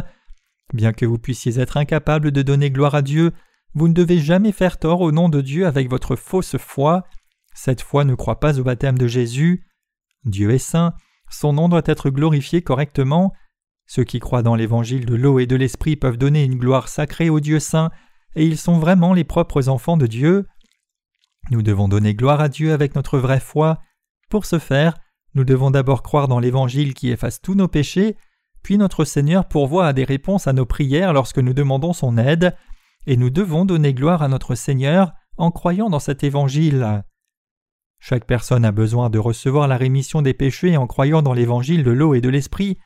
[0.73, 3.31] Bien que vous puissiez être incapable de donner gloire à Dieu,
[3.73, 7.05] vous ne devez jamais faire tort au nom de Dieu avec votre fausse foi.
[7.53, 9.65] Cette foi ne croit pas au baptême de Jésus.
[10.25, 10.93] Dieu est saint,
[11.29, 13.33] son nom doit être glorifié correctement.
[13.85, 17.29] Ceux qui croient dans l'évangile de l'eau et de l'esprit peuvent donner une gloire sacrée
[17.29, 17.91] au Dieu saint,
[18.35, 20.47] et ils sont vraiment les propres enfants de Dieu.
[21.51, 23.79] Nous devons donner gloire à Dieu avec notre vraie foi.
[24.29, 24.95] Pour ce faire,
[25.35, 28.15] nous devons d'abord croire dans l'Évangile qui efface tous nos péchés,
[28.61, 32.55] puis notre Seigneur pourvoit à des réponses à nos prières lorsque nous demandons son aide,
[33.05, 37.03] et nous devons donner gloire à notre Seigneur en croyant dans cet Évangile.
[38.05, 41.91] Chaque personne a besoin de recevoir la rémission des péchés en croyant dans l'Évangile de
[41.91, 42.77] l'eau et de l'Esprit.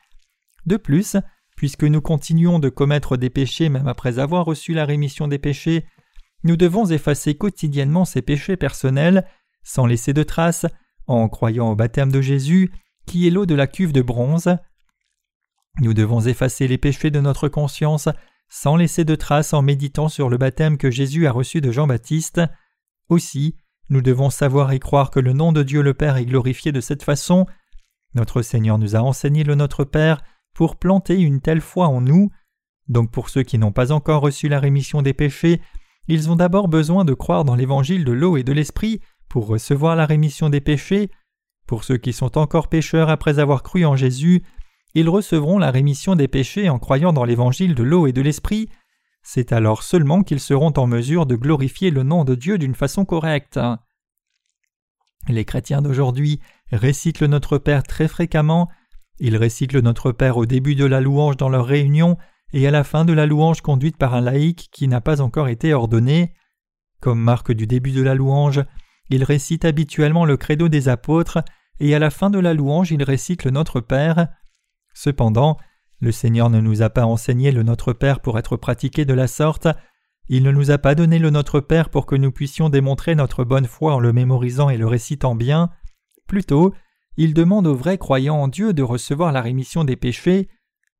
[0.64, 1.16] De plus,
[1.56, 5.86] puisque nous continuons de commettre des péchés même après avoir reçu la rémission des péchés,
[6.44, 9.26] nous devons effacer quotidiennement ces péchés personnels
[9.64, 10.66] sans laisser de traces
[11.08, 12.70] en croyant au baptême de Jésus
[13.04, 14.56] qui est l'eau de la cuve de bronze.
[15.80, 18.08] Nous devons effacer les péchés de notre conscience
[18.48, 22.40] sans laisser de traces en méditant sur le baptême que Jésus a reçu de Jean-Baptiste.
[23.08, 23.56] Aussi,
[23.90, 26.80] nous devons savoir et croire que le nom de Dieu le Père est glorifié de
[26.80, 27.46] cette façon.
[28.14, 30.22] Notre Seigneur nous a enseigné le Notre Père
[30.54, 32.30] pour planter une telle foi en nous.
[32.88, 35.60] Donc pour ceux qui n'ont pas encore reçu la rémission des péchés,
[36.06, 39.94] ils ont d'abord besoin de croire dans l'évangile de l'eau et de l'esprit pour recevoir
[39.94, 41.10] la rémission des péchés.
[41.66, 44.42] Pour ceux qui sont encore pécheurs après avoir cru en Jésus,
[44.94, 48.70] ils recevront la rémission des péchés en croyant dans l'évangile de l'eau et de l'esprit.
[49.22, 53.04] C'est alors seulement qu'ils seront en mesure de glorifier le nom de Dieu d'une façon
[53.04, 53.58] correcte.
[55.28, 56.40] Les chrétiens d'aujourd'hui
[56.72, 58.68] récitent le Notre Père très fréquemment.
[59.18, 62.16] Ils récitent le Notre Père au début de la louange dans leur réunion
[62.52, 65.48] et à la fin de la louange conduite par un laïc qui n'a pas encore
[65.48, 66.34] été ordonné.
[67.00, 68.64] Comme marque du début de la louange,
[69.10, 71.38] il récite habituellement le credo des apôtres
[71.80, 74.28] et à la fin de la louange il récite le Notre Père.
[74.94, 75.58] Cependant,
[76.00, 79.26] le Seigneur ne nous a pas enseigné le Notre Père pour être pratiqué de la
[79.26, 79.68] sorte,
[80.28, 83.44] il ne nous a pas donné le Notre Père pour que nous puissions démontrer notre
[83.44, 85.70] bonne foi en le mémorisant et le récitant bien.
[86.26, 86.74] Plutôt,
[87.16, 90.48] il demande aux vrais croyants en Dieu de recevoir la rémission des péchés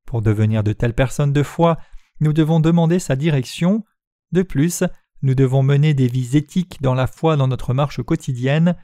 [0.09, 1.77] pour devenir de telles personnes de foi,
[2.19, 3.83] nous devons demander sa direction.
[4.31, 4.83] De plus,
[5.21, 8.75] nous devons mener des vies éthiques dans la foi dans notre marche quotidienne.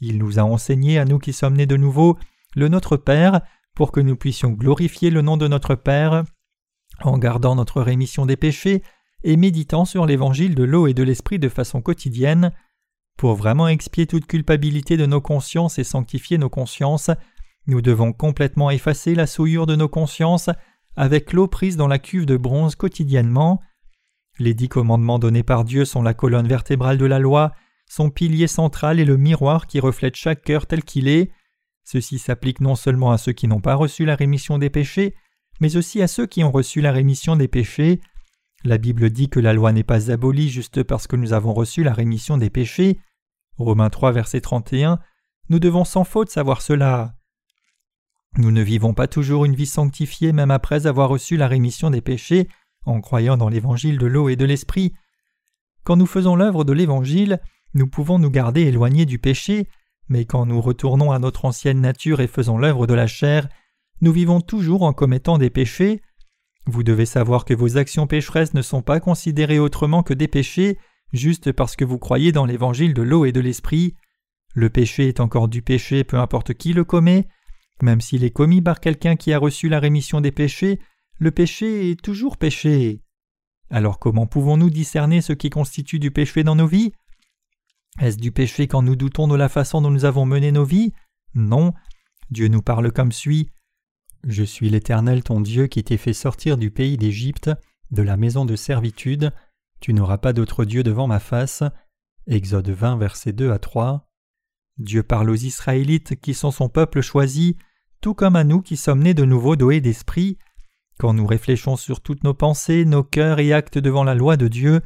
[0.00, 2.18] Il nous a enseigné à nous qui sommes nés de nouveau
[2.56, 3.40] le Notre Père
[3.74, 6.24] pour que nous puissions glorifier le nom de notre Père
[7.02, 8.82] en gardant notre rémission des péchés
[9.24, 12.52] et méditant sur l'évangile de l'eau et de l'esprit de façon quotidienne.
[13.16, 17.10] Pour vraiment expier toute culpabilité de nos consciences et sanctifier nos consciences,
[17.66, 20.50] nous devons complètement effacer la souillure de nos consciences
[20.96, 23.60] avec l'eau prise dans la cuve de bronze quotidiennement.
[24.38, 27.52] Les dix commandements donnés par Dieu sont la colonne vertébrale de la loi,
[27.88, 31.30] son pilier central et le miroir qui reflète chaque cœur tel qu'il est.
[31.84, 35.14] Ceci s'applique non seulement à ceux qui n'ont pas reçu la rémission des péchés,
[35.60, 38.00] mais aussi à ceux qui ont reçu la rémission des péchés.
[38.64, 41.84] La Bible dit que la loi n'est pas abolie juste parce que nous avons reçu
[41.84, 42.98] la rémission des péchés.
[43.58, 44.98] Romains 3 verset 31.
[45.50, 47.14] Nous devons sans faute savoir cela.
[48.38, 52.00] Nous ne vivons pas toujours une vie sanctifiée même après avoir reçu la rémission des
[52.00, 52.48] péchés
[52.86, 54.94] en croyant dans l'évangile de l'eau et de l'esprit.
[55.84, 57.40] Quand nous faisons l'œuvre de l'évangile,
[57.74, 59.68] nous pouvons nous garder éloignés du péché,
[60.08, 63.48] mais quand nous retournons à notre ancienne nature et faisons l'œuvre de la chair,
[64.00, 66.02] nous vivons toujours en commettant des péchés.
[66.66, 70.78] Vous devez savoir que vos actions pécheresses ne sont pas considérées autrement que des péchés,
[71.12, 73.94] juste parce que vous croyez dans l'évangile de l'eau et de l'esprit.
[74.54, 77.28] Le péché est encore du péché peu importe qui le commet,
[77.82, 80.80] même s'il est commis par quelqu'un qui a reçu la rémission des péchés,
[81.18, 83.02] le péché est toujours péché.
[83.70, 86.92] Alors comment pouvons-nous discerner ce qui constitue du péché dans nos vies?
[88.00, 90.92] Est-ce du péché quand nous doutons de la façon dont nous avons mené nos vies?
[91.34, 91.72] Non.
[92.30, 93.50] Dieu nous parle comme suit.
[94.26, 97.50] Je suis l'Éternel ton Dieu qui t'ai fait sortir du pays d'Égypte,
[97.90, 99.32] de la maison de servitude.
[99.80, 101.62] Tu n'auras pas d'autre Dieu devant ma face.
[102.26, 104.08] Exode 20, versets 2 à 3.
[104.78, 107.56] Dieu parle aux Israélites qui sont son peuple choisi,
[108.00, 110.38] tout comme à nous qui sommes nés de nouveau doués d'esprit.
[110.98, 114.48] Quand nous réfléchissons sur toutes nos pensées, nos cœurs et actes devant la loi de
[114.48, 114.80] Dieu,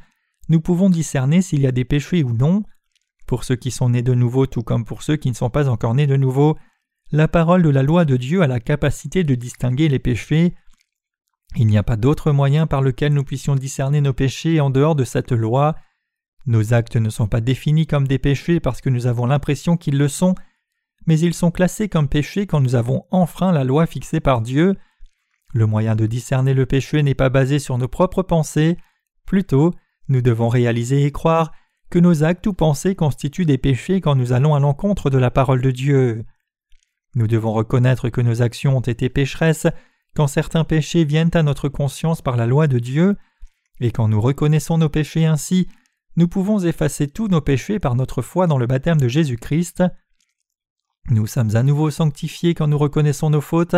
[0.49, 2.65] nous pouvons discerner s'il y a des péchés ou non.
[3.29, 5.69] Pour ceux qui sont nés de nouveau tout comme pour ceux qui ne sont pas
[5.69, 6.57] encore nés de nouveau,
[7.13, 10.55] la parole de la loi de Dieu a la capacité de distinguer les péchés.
[11.55, 14.95] Il n'y a pas d'autre moyen par lequel nous puissions discerner nos péchés en dehors
[14.95, 15.77] de cette loi.
[16.47, 19.99] Nos actes ne sont pas définis comme des péchés parce que nous avons l'impression qu'ils
[19.99, 20.35] le sont,
[21.07, 24.75] mais ils sont classés comme péchés quand nous avons enfreint la loi fixée par Dieu.
[25.53, 28.79] Le moyen de discerner le péché n'est pas basé sur nos propres pensées,
[29.27, 29.75] plutôt
[30.09, 31.53] nous devons réaliser et croire
[31.91, 35.31] que nos actes ou pensées constituent des péchés quand nous allons à l'encontre de la
[35.31, 36.25] parole de Dieu.
[37.15, 39.67] Nous devons reconnaître que nos actions ont été pécheresses
[40.15, 43.17] quand certains péchés viennent à notre conscience par la loi de Dieu,
[43.81, 45.69] et quand nous reconnaissons nos péchés ainsi,
[46.17, 49.85] nous pouvons effacer tous nos péchés par notre foi dans le baptême de Jésus-Christ.
[51.11, 53.77] Nous sommes à nouveau sanctifiés quand nous reconnaissons nos fautes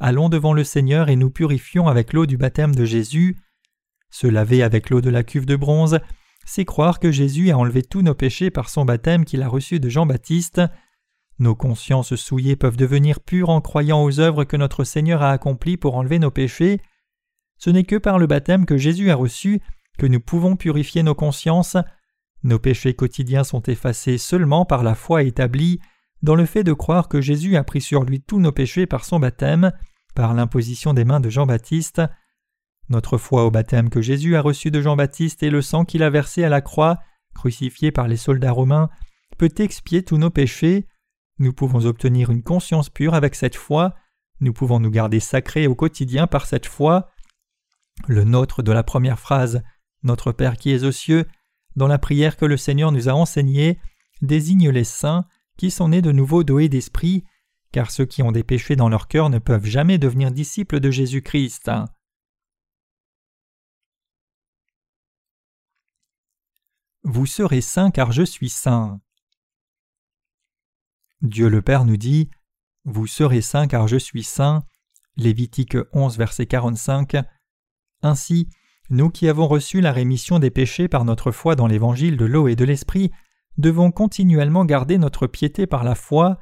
[0.00, 3.36] allons devant le Seigneur et nous purifions avec l'eau du baptême de Jésus.
[4.10, 6.00] Se laver avec l'eau de la cuve de bronze,
[6.44, 9.80] c'est croire que Jésus a enlevé tous nos péchés par son baptême qu'il a reçu
[9.80, 10.60] de Jean-Baptiste.
[11.38, 15.76] Nos consciences souillées peuvent devenir pures en croyant aux œuvres que notre Seigneur a accomplies
[15.76, 16.80] pour enlever nos péchés.
[17.58, 19.60] Ce n'est que par le baptême que Jésus a reçu
[19.98, 21.76] que nous pouvons purifier nos consciences.
[22.42, 25.80] Nos péchés quotidiens sont effacés seulement par la foi établie
[26.22, 29.04] dans le fait de croire que Jésus a pris sur lui tous nos péchés par
[29.04, 29.72] son baptême
[30.14, 32.02] par l'imposition des mains de Jean-Baptiste.
[32.88, 36.10] Notre foi au baptême que Jésus a reçu de Jean-Baptiste et le sang qu'il a
[36.10, 36.98] versé à la croix,
[37.34, 38.90] crucifié par les soldats romains,
[39.38, 40.86] peut expier tous nos péchés.
[41.38, 43.94] Nous pouvons obtenir une conscience pure avec cette foi,
[44.40, 47.10] nous pouvons nous garder sacrés au quotidien par cette foi.
[48.08, 49.62] Le nôtre de la première phrase,
[50.02, 51.26] Notre Père qui es aux cieux,
[51.76, 53.78] dans la prière que le Seigneur nous a enseignée,
[54.20, 55.24] désigne les saints
[55.56, 57.24] qui sont nés de nouveau doués d'esprit
[57.72, 60.90] car ceux qui ont des péchés dans leur cœur ne peuvent jamais devenir disciples de
[60.90, 61.70] Jésus-Christ.
[67.04, 69.00] Vous serez saints car je suis saint.
[71.20, 72.30] Dieu le Père nous dit
[72.84, 74.64] Vous serez saints car je suis saint.
[75.16, 77.16] Lévitique 11, verset 45.
[78.02, 78.48] Ainsi,
[78.88, 82.46] nous qui avons reçu la rémission des péchés par notre foi dans l'évangile de l'eau
[82.46, 83.10] et de l'esprit,
[83.58, 86.38] devons continuellement garder notre piété par la foi.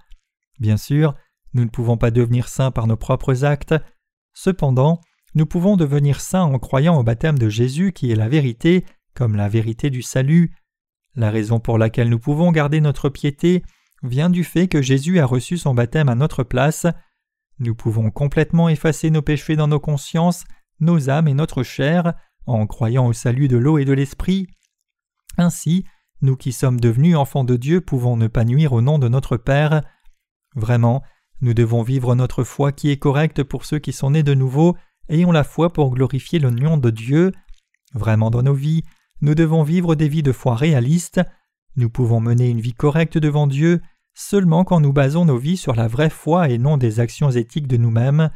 [0.58, 1.14] Bien sûr,
[1.54, 3.74] nous ne pouvons pas devenir saints par nos propres actes,
[4.34, 5.00] cependant,
[5.34, 8.84] nous pouvons devenir saints en croyant au baptême de Jésus qui est la vérité,
[9.20, 10.50] comme la vérité du salut.
[11.14, 13.62] La raison pour laquelle nous pouvons garder notre piété
[14.02, 16.86] vient du fait que Jésus a reçu son baptême à notre place.
[17.58, 20.44] Nous pouvons complètement effacer nos péchés dans nos consciences,
[20.80, 22.14] nos âmes et notre chair
[22.46, 24.46] en croyant au salut de l'eau et de l'esprit.
[25.36, 25.84] Ainsi,
[26.22, 29.36] nous qui sommes devenus enfants de Dieu pouvons ne pas nuire au nom de notre
[29.36, 29.82] Père.
[30.56, 31.02] Vraiment,
[31.42, 34.78] nous devons vivre notre foi qui est correcte pour ceux qui sont nés de nouveau,
[35.10, 37.32] ayons la foi pour glorifier le nom de Dieu.
[37.92, 38.82] Vraiment dans nos vies,
[39.20, 41.20] nous devons vivre des vies de foi réalistes.
[41.76, 43.80] Nous pouvons mener une vie correcte devant Dieu
[44.14, 47.68] seulement quand nous basons nos vies sur la vraie foi et non des actions éthiques
[47.68, 48.30] de nous-mêmes.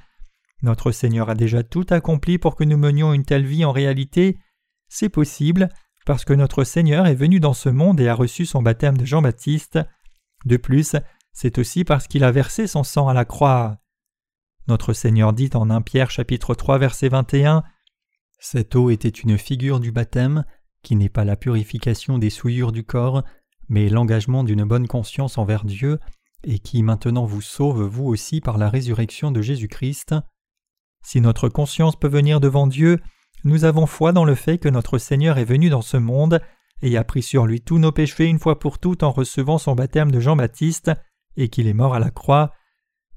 [0.63, 4.39] Notre Seigneur a déjà tout accompli pour que nous menions une telle vie en réalité.
[4.89, 5.69] C'est possible
[6.07, 9.05] parce que notre Seigneur est venu dans ce monde et a reçu son baptême de
[9.05, 9.79] Jean-Baptiste.
[10.45, 10.97] De plus,
[11.33, 13.79] c'est aussi parce qu'il a versé son sang à la croix.
[14.69, 17.63] Notre Seigneur dit en 1 Pierre chapitre 3 verset 21
[18.39, 20.45] Cette eau était une figure du baptême,
[20.85, 23.25] qui n'est pas la purification des souillures du corps,
[23.69, 25.99] mais l'engagement d'une bonne conscience envers Dieu,
[26.45, 30.15] et qui maintenant vous sauve vous aussi par la résurrection de Jésus-Christ.
[31.05, 33.01] Si notre conscience peut venir devant Dieu,
[33.43, 36.41] nous avons foi dans le fait que notre Seigneur est venu dans ce monde
[36.83, 39.75] et a pris sur lui tous nos péchés une fois pour toutes en recevant son
[39.75, 40.93] baptême de Jean-Baptiste
[41.37, 42.53] et qu'il est mort à la croix,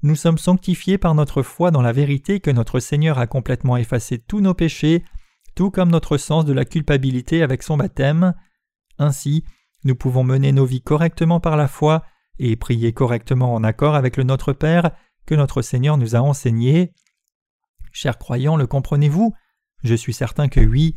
[0.02, 4.18] nous sommes sanctifiés par notre foi dans la vérité que notre Seigneur a complètement effacé
[4.18, 5.02] tous nos péchés,
[5.66, 8.34] comme notre sens de la culpabilité avec son baptême.
[8.98, 9.44] Ainsi,
[9.84, 12.04] nous pouvons mener nos vies correctement par la foi
[12.38, 14.92] et prier correctement en accord avec le Notre Père
[15.26, 16.92] que notre Seigneur nous a enseigné.
[17.92, 19.34] Chers croyants, le comprenez-vous?
[19.82, 20.94] Je suis certain que oui.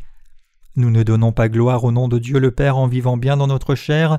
[0.76, 3.46] Nous ne donnons pas gloire au nom de Dieu le Père en vivant bien dans
[3.46, 4.18] notre chair,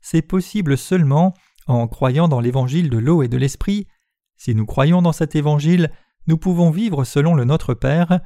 [0.00, 1.32] c'est possible seulement
[1.66, 3.86] en croyant dans l'évangile de l'eau et de l'esprit,
[4.36, 5.92] si nous croyons dans cet évangile,
[6.26, 8.20] nous pouvons vivre selon le Notre Père.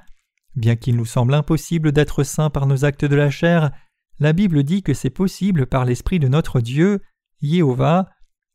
[0.57, 3.71] Bien qu'il nous semble impossible d'être saints par nos actes de la chair,
[4.19, 7.03] la Bible dit que c'est possible par l'Esprit de notre Dieu,
[7.43, 8.09] Jéhovah.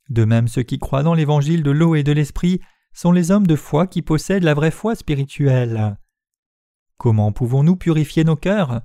[0.10, 2.60] De même ceux qui croient dans l'évangile de l'eau et de l'Esprit
[2.94, 5.98] sont les hommes de foi qui possèdent la vraie foi spirituelle.
[6.98, 8.82] Comment pouvons-nous purifier nos cœurs?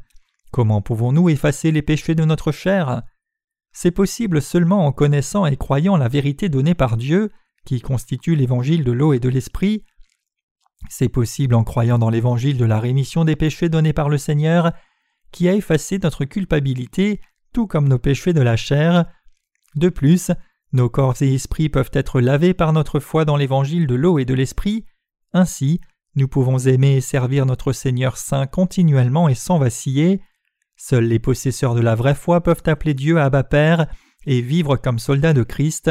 [0.53, 3.03] Comment pouvons-nous effacer les péchés de notre chair?
[3.73, 7.31] C'est possible seulement en connaissant et croyant la vérité donnée par Dieu,
[7.65, 9.85] qui constitue l'évangile de l'eau et de l'esprit.
[10.89, 14.73] C'est possible en croyant dans l'évangile de la rémission des péchés donné par le Seigneur,
[15.33, 17.21] qui a effacé notre culpabilité,
[17.53, 19.07] tout comme nos péchés de la chair.
[19.75, 20.31] De plus,
[20.73, 24.25] nos corps et esprits peuvent être lavés par notre foi dans l'évangile de l'eau et
[24.25, 24.85] de l'esprit.
[25.33, 25.81] Ainsi,
[26.15, 30.21] nous pouvons aimer et servir notre Seigneur Saint continuellement et sans vaciller.
[30.77, 33.87] Seuls les possesseurs de la vraie foi peuvent appeler Dieu Abba Père
[34.27, 35.91] et vivre comme soldats de Christ.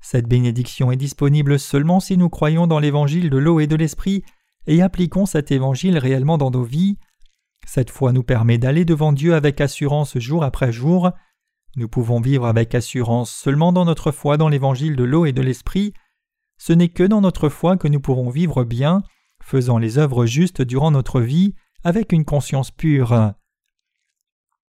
[0.00, 4.24] Cette bénédiction est disponible seulement si nous croyons dans l'évangile de l'eau et de l'esprit
[4.66, 6.98] et appliquons cet évangile réellement dans nos vies.
[7.66, 11.10] Cette foi nous permet d'aller devant Dieu avec assurance jour après jour.
[11.76, 15.42] Nous pouvons vivre avec assurance seulement dans notre foi dans l'évangile de l'eau et de
[15.42, 15.92] l'esprit.
[16.58, 19.02] Ce n'est que dans notre foi que nous pourrons vivre bien,
[19.42, 23.32] faisant les œuvres justes durant notre vie avec une conscience pure.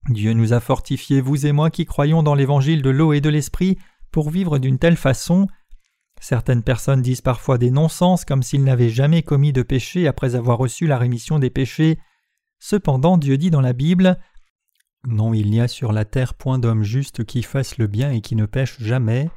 [0.09, 3.29] Dieu nous a fortifiés, vous et moi qui croyons dans l'évangile de l'eau et de
[3.29, 3.77] l'esprit,
[4.11, 5.47] pour vivre d'une telle façon.
[6.19, 10.57] Certaines personnes disent parfois des non-sens comme s'ils n'avaient jamais commis de péché après avoir
[10.57, 11.97] reçu la rémission des péchés.
[12.59, 14.19] Cependant, Dieu dit dans la Bible
[15.05, 18.21] Non, il n'y a sur la terre point d'homme juste qui fasse le bien et
[18.21, 19.29] qui ne pêche jamais.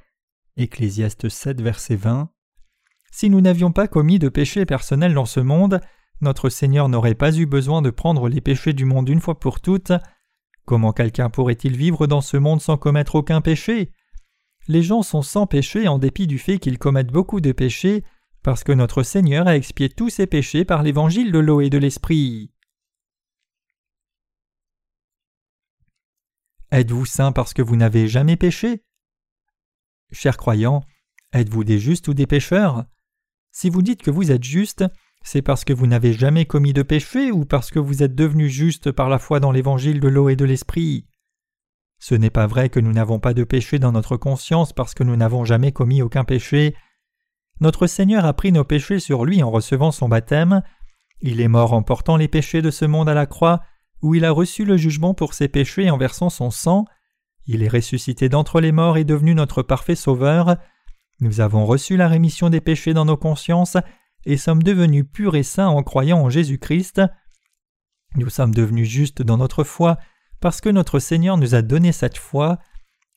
[0.57, 2.31] Ecclésiaste 7, verset 20.
[3.13, 5.81] Si nous n'avions pas commis de péché personnel dans ce monde,
[6.21, 9.61] notre Seigneur n'aurait pas eu besoin de prendre les péchés du monde une fois pour
[9.61, 9.93] toutes.
[10.65, 13.93] Comment quelqu'un pourrait-il vivre dans ce monde sans commettre aucun péché?
[14.69, 18.05] Les gens sont sans péché en dépit du fait qu'ils commettent beaucoup de péchés,
[18.43, 21.79] parce que notre Seigneur a expié tous ses péchés par l'évangile de l'eau et de
[21.79, 22.51] l'esprit.
[26.71, 28.83] Êtes-vous saint parce que vous n'avez jamais péché?
[30.11, 30.83] Chers croyants,
[31.33, 32.85] êtes-vous des justes ou des pécheurs?
[33.51, 34.85] Si vous dites que vous êtes juste,
[35.23, 38.49] c'est parce que vous n'avez jamais commis de péché ou parce que vous êtes devenu
[38.49, 41.07] juste par la foi dans l'évangile de l'eau et de l'esprit.
[42.03, 45.05] Ce n'est pas vrai que nous n'avons pas de péché dans notre conscience parce que
[45.05, 46.75] nous n'avons jamais commis aucun péché.
[47.61, 50.63] Notre Seigneur a pris nos péchés sur lui en recevant son baptême.
[51.21, 53.63] Il est mort en portant les péchés de ce monde à la croix,
[54.03, 56.87] où il a reçu le jugement pour ses péchés en versant son sang.
[57.47, 60.57] Il est ressuscité d'entre les morts et devenu notre parfait sauveur.
[61.21, 63.77] Nous avons reçu la rémission des péchés dans nos consciences
[64.27, 67.01] et sommes devenus purs et saints en croyant en Jésus-Christ.
[68.17, 69.99] Nous sommes devenus justes dans notre foi
[70.43, 72.59] parce que notre Seigneur nous a donné cette foi.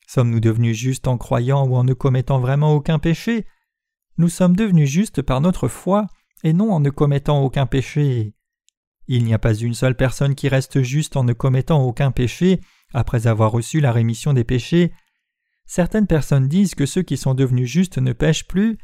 [0.06, 3.46] Sommes-nous devenus justes en croyant ou en ne commettant vraiment aucun péché?
[4.16, 6.06] Nous sommes devenus justes par notre foi
[6.44, 8.32] et non en ne commettant aucun péché.
[9.08, 12.60] Il n'y a pas une seule personne qui reste juste en ne commettant aucun péché
[12.94, 14.92] après avoir reçu la rémission des péchés.
[15.66, 18.78] Certaines personnes disent que ceux qui sont devenus justes ne pêchent plus,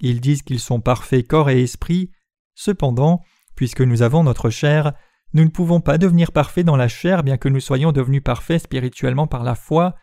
[0.00, 2.12] ils disent qu'ils sont parfaits corps et esprit.
[2.54, 3.20] Cependant,
[3.56, 4.92] puisque nous avons notre chair,
[5.32, 8.62] nous ne pouvons pas devenir parfaits dans la chair bien que nous soyons devenus parfaits
[8.62, 9.94] spirituellement par la foi.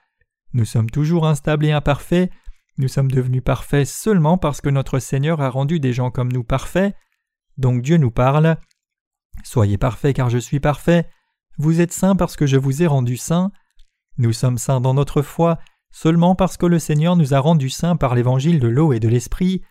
[0.54, 2.32] Nous sommes toujours instables et imparfaits.
[2.78, 6.44] Nous sommes devenus parfaits seulement parce que notre Seigneur a rendu des gens comme nous
[6.44, 6.96] parfaits.
[7.58, 8.58] Donc Dieu nous parle.
[9.44, 11.10] Soyez parfaits car je suis parfait.
[11.58, 13.52] Vous êtes saints parce que je vous ai rendu saints.
[14.18, 15.60] Nous sommes saints dans notre foi
[15.92, 19.10] seulement parce que le Seigneur nous a rendus saints par l'évangile de l'eau et de
[19.10, 19.62] l'esprit.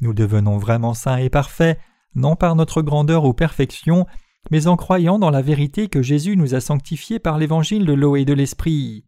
[0.00, 1.78] Nous devenons vraiment saints et parfaits,
[2.14, 4.06] non par notre grandeur ou perfection,
[4.50, 8.16] mais en croyant dans la vérité que Jésus nous a sanctifiés par l'évangile de l'eau
[8.16, 9.04] et de l'esprit.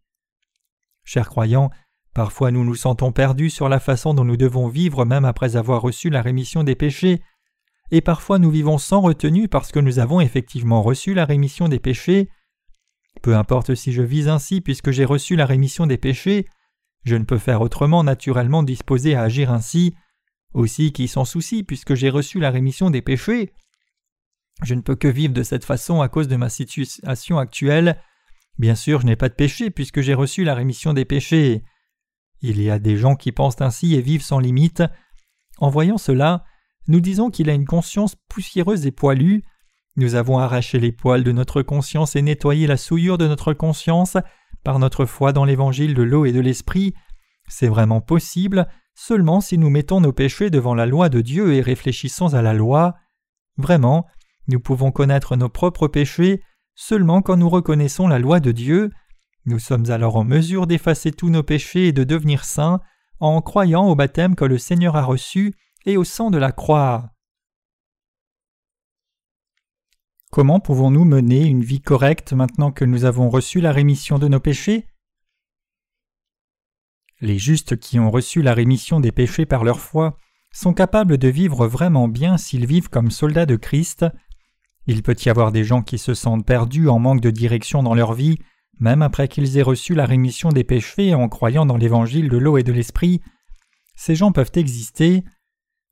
[1.04, 1.70] Chers croyants,
[2.14, 5.82] parfois nous nous sentons perdus sur la façon dont nous devons vivre même après avoir
[5.82, 7.22] reçu la rémission des péchés,
[7.90, 11.78] et parfois nous vivons sans retenue parce que nous avons effectivement reçu la rémission des
[11.78, 12.28] péchés.
[13.22, 16.46] Peu importe si je vis ainsi puisque j'ai reçu la rémission des péchés,
[17.04, 19.94] je ne peux faire autrement naturellement disposé à agir ainsi,
[20.54, 23.52] aussi qui s'en soucie puisque j'ai reçu la rémission des péchés.
[24.62, 28.00] Je ne peux que vivre de cette façon à cause de ma situation actuelle.
[28.58, 31.62] Bien sûr, je n'ai pas de péché puisque j'ai reçu la rémission des péchés.
[32.40, 34.82] Il y a des gens qui pensent ainsi et vivent sans limite.
[35.58, 36.44] En voyant cela,
[36.88, 39.40] nous disons qu'il a une conscience poussiéreuse et poilue.
[39.96, 44.16] Nous avons arraché les poils de notre conscience et nettoyé la souillure de notre conscience
[44.62, 46.94] par notre foi dans l'évangile de l'eau et de l'esprit.
[47.48, 51.60] C'est vraiment possible seulement si nous mettons nos péchés devant la loi de Dieu et
[51.60, 52.94] réfléchissons à la loi.
[53.58, 54.06] Vraiment,
[54.48, 56.42] nous pouvons connaître nos propres péchés
[56.74, 58.90] seulement quand nous reconnaissons la loi de Dieu.
[59.44, 62.80] Nous sommes alors en mesure d'effacer tous nos péchés et de devenir saints
[63.20, 65.54] en croyant au baptême que le Seigneur a reçu
[65.86, 67.12] et au sang de la croix.
[70.30, 74.40] Comment pouvons-nous mener une vie correcte maintenant que nous avons reçu la rémission de nos
[74.40, 74.86] péchés?
[77.20, 80.18] Les justes qui ont reçu la rémission des péchés par leur foi
[80.52, 84.04] sont capables de vivre vraiment bien s'ils vivent comme soldats de Christ.
[84.86, 87.94] Il peut y avoir des gens qui se sentent perdus en manque de direction dans
[87.94, 88.38] leur vie,
[88.78, 92.56] même après qu'ils aient reçu la rémission des péchés en croyant dans l'évangile de l'eau
[92.56, 93.20] et de l'esprit.
[93.96, 95.24] Ces gens peuvent exister.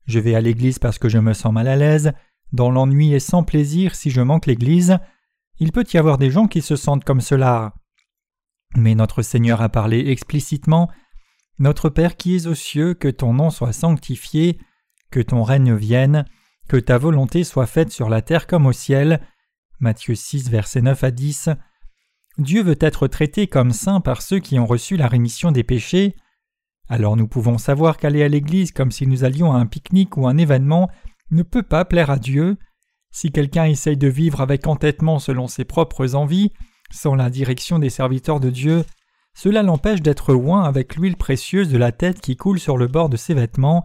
[0.05, 2.13] Je vais à l'église parce que je me sens mal à l'aise,
[2.53, 4.97] dans l'ennui et sans plaisir si je manque l'église.
[5.59, 7.73] Il peut y avoir des gens qui se sentent comme cela.
[8.75, 10.89] Mais notre Seigneur a parlé explicitement
[11.59, 14.59] Notre Père qui es aux cieux, que ton nom soit sanctifié,
[15.11, 16.25] que ton règne vienne,
[16.67, 19.21] que ta volonté soit faite sur la terre comme au ciel.
[19.79, 21.49] Matthieu 6, versets 9 à 10.
[22.37, 26.15] Dieu veut être traité comme saint par ceux qui ont reçu la rémission des péchés.
[26.89, 30.27] Alors nous pouvons savoir qu'aller à l'église comme si nous allions à un pique-nique ou
[30.27, 30.89] un événement
[31.31, 32.57] ne peut pas plaire à Dieu.
[33.11, 36.51] Si quelqu'un essaye de vivre avec entêtement selon ses propres envies,
[36.91, 38.83] sans la direction des serviteurs de Dieu,
[39.33, 43.09] cela l'empêche d'être oint avec l'huile précieuse de la tête qui coule sur le bord
[43.09, 43.83] de ses vêtements.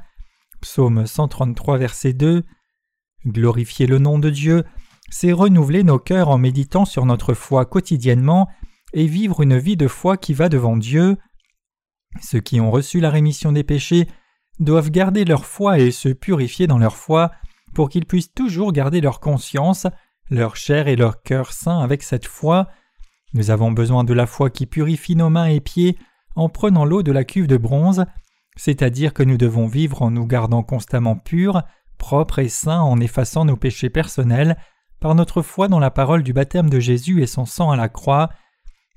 [0.61, 2.45] Psaume 133, verset 2.
[3.27, 4.65] Glorifier le nom de Dieu,
[5.11, 8.49] c'est renouveler nos cœurs en méditant sur notre foi quotidiennement
[8.93, 11.17] et vivre une vie de foi qui va devant Dieu.
[12.23, 14.09] Ceux qui ont reçu la rémission des péchés
[14.59, 17.31] doivent garder leur foi et se purifier dans leur foi
[17.75, 19.87] pour qu'ils puissent toujours garder leur conscience,
[20.29, 22.69] leur chair et leur cœur saints avec cette foi.
[23.33, 25.99] Nous avons besoin de la foi qui purifie nos mains et pieds
[26.37, 28.05] en prenant l'eau de la cuve de bronze,
[28.57, 31.63] c'est-à-dire que nous devons vivre en nous gardant constamment purs,
[32.01, 34.57] propres et saints en effaçant nos péchés personnels
[35.01, 37.89] par notre foi dans la parole du baptême de Jésus et son sang à la
[37.89, 38.31] croix.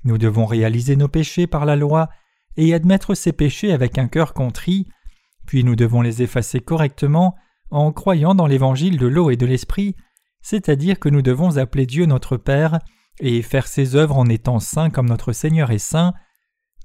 [0.02, 2.08] Nous devons réaliser nos péchés par la loi
[2.56, 4.88] et admettre ces péchés avec un cœur contrit,
[5.46, 7.36] puis nous devons les effacer correctement
[7.70, 9.96] en croyant dans l'évangile de l'eau et de l'esprit,
[10.42, 12.78] c'est-à-dire que nous devons appeler Dieu notre Père
[13.20, 16.14] et faire ses œuvres en étant saints comme notre Seigneur est saint.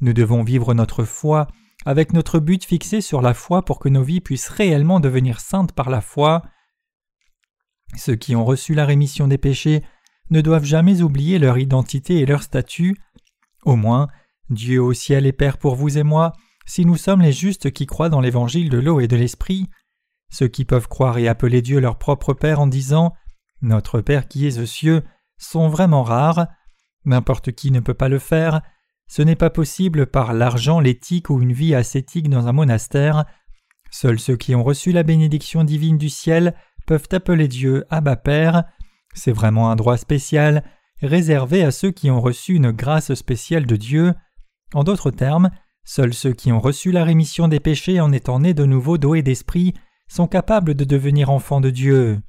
[0.01, 1.47] Nous devons vivre notre foi
[1.85, 5.71] avec notre but fixé sur la foi pour que nos vies puissent réellement devenir saintes
[5.71, 6.43] par la foi.
[7.95, 9.83] Ceux qui ont reçu la rémission des péchés
[10.29, 12.97] ne doivent jamais oublier leur identité et leur statut.
[13.63, 14.07] Au moins,
[14.49, 16.33] Dieu au ciel est Père pour vous et moi,
[16.65, 19.67] si nous sommes les justes qui croient dans l'évangile de l'eau et de l'esprit.
[20.31, 23.15] Ceux qui peuvent croire et appeler Dieu leur propre Père en disant
[23.61, 25.03] Notre Père qui est aux cieux
[25.37, 26.47] sont vraiment rares.
[27.05, 28.61] N'importe qui ne peut pas le faire.
[29.09, 33.25] Ce n'est pas possible par l'argent, l'éthique ou une vie ascétique dans un monastère.
[33.89, 36.53] Seuls ceux qui ont reçu la bénédiction divine du ciel
[36.85, 38.65] peuvent appeler Dieu Abba Père.
[39.15, 40.63] C'est vraiment un droit spécial,
[41.01, 44.13] réservé à ceux qui ont reçu une grâce spéciale de Dieu.
[44.75, 45.49] En d'autres termes,
[45.83, 49.15] seuls ceux qui ont reçu la rémission des péchés en étant nés de nouveau d'eau
[49.15, 49.73] et d'esprit
[50.07, 52.21] sont capables de devenir enfants de Dieu.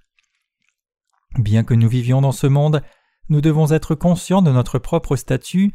[1.39, 2.83] Bien que nous vivions dans ce monde,
[3.29, 5.75] nous devons être conscients de notre propre statut.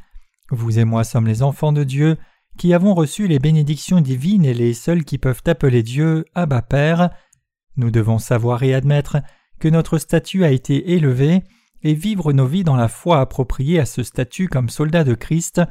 [0.52, 2.18] Vous et moi sommes les enfants de Dieu,
[2.58, 7.10] qui avons reçu les bénédictions divines et les seuls qui peuvent appeler Dieu Abba Père.
[7.78, 9.18] Nous devons savoir et admettre
[9.60, 11.43] que notre statut a été élevé
[11.82, 15.62] et vivre nos vies dans la foi appropriée à ce statut comme soldats de Christ,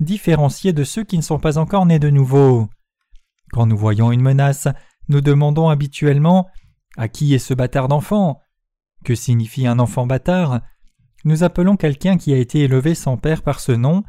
[0.00, 2.68] différenciés de ceux qui ne sont pas encore nés de nouveau.
[3.52, 4.68] Quand nous voyons une menace,
[5.08, 6.48] nous demandons habituellement
[6.96, 8.40] À qui est ce bâtard d'enfant?
[9.04, 10.60] Que signifie un enfant bâtard?
[11.24, 14.02] Nous appelons quelqu'un qui a été élevé sans père par ce nom,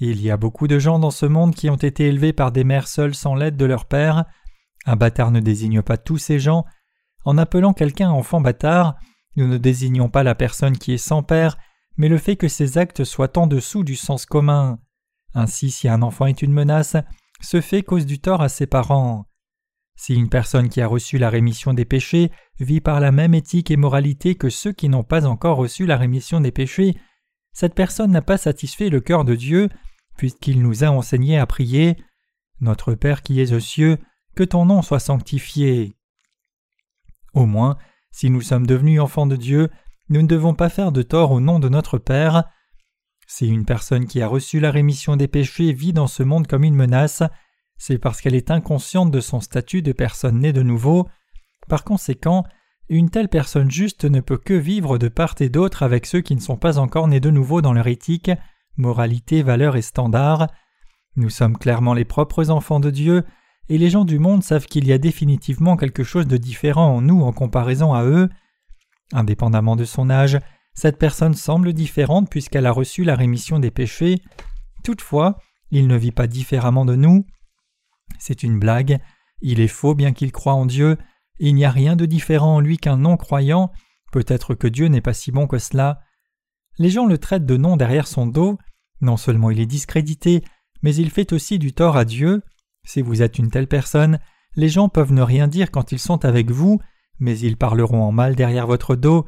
[0.00, 2.64] il y a beaucoup de gens dans ce monde qui ont été élevés par des
[2.64, 4.24] mères seules sans l'aide de leur père.
[4.86, 6.64] Un bâtard ne désigne pas tous ces gens,
[7.24, 8.96] en appelant quelqu'un enfant bâtard,
[9.36, 11.56] nous ne désignons pas la personne qui est sans père,
[11.96, 14.78] mais le fait que ses actes soient en dessous du sens commun.
[15.32, 16.96] Ainsi, si un enfant est une menace,
[17.40, 19.26] ce fait cause du tort à ses parents.
[19.96, 23.70] Si une personne qui a reçu la rémission des péchés vit par la même éthique
[23.70, 26.96] et moralité que ceux qui n'ont pas encore reçu la rémission des péchés,
[27.54, 29.70] cette personne n'a pas satisfait le cœur de Dieu,
[30.18, 31.96] puisqu'il nous a enseigné à prier
[32.60, 33.98] Notre Père qui es aux cieux,
[34.34, 35.96] que ton nom soit sanctifié.
[37.32, 37.78] Au moins,
[38.10, 39.70] si nous sommes devenus enfants de Dieu,
[40.08, 42.44] nous ne devons pas faire de tort au nom de notre Père.
[43.26, 46.64] Si une personne qui a reçu la rémission des péchés vit dans ce monde comme
[46.64, 47.22] une menace,
[47.78, 51.08] c'est parce qu'elle est inconsciente de son statut de personne née de nouveau.
[51.68, 52.44] Par conséquent,
[52.88, 56.34] une telle personne juste ne peut que vivre de part et d'autre avec ceux qui
[56.34, 58.30] ne sont pas encore nés de nouveau dans leur éthique,
[58.76, 60.48] moralité, valeurs et standards.
[61.16, 63.24] Nous sommes clairement les propres enfants de Dieu,
[63.68, 67.00] et les gens du monde savent qu'il y a définitivement quelque chose de différent en
[67.00, 68.28] nous en comparaison à eux.
[69.12, 70.38] Indépendamment de son âge,
[70.74, 74.20] cette personne semble différente puisqu'elle a reçu la rémission des péchés.
[74.82, 75.38] Toutefois,
[75.70, 77.24] il ne vit pas différemment de nous.
[78.18, 78.98] C'est une blague,
[79.40, 80.98] il est faux bien qu'il croit en Dieu,
[81.38, 83.70] il n'y a rien de différent en lui qu'un non-croyant,
[84.14, 85.98] Peut-être que Dieu n'est pas si bon que cela.
[86.78, 88.58] Les gens le traitent de nom derrière son dos.
[89.00, 90.44] Non seulement il est discrédité,
[90.82, 92.44] mais il fait aussi du tort à Dieu.
[92.86, 94.20] Si vous êtes une telle personne,
[94.54, 96.78] les gens peuvent ne rien dire quand ils sont avec vous,
[97.18, 99.26] mais ils parleront en mal derrière votre dos.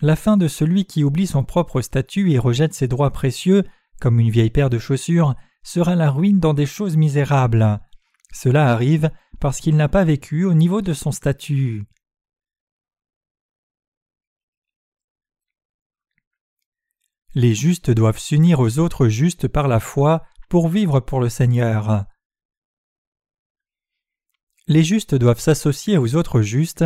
[0.00, 3.64] La fin de celui qui oublie son propre statut et rejette ses droits précieux,
[4.00, 5.34] comme une vieille paire de chaussures,
[5.64, 7.80] sera la ruine dans des choses misérables.
[8.32, 9.10] Cela arrive
[9.40, 11.84] parce qu'il n'a pas vécu au niveau de son statut.
[17.34, 22.06] Les justes doivent s'unir aux autres justes par la foi pour vivre pour le Seigneur.
[24.66, 26.84] Les justes doivent s'associer aux autres justes,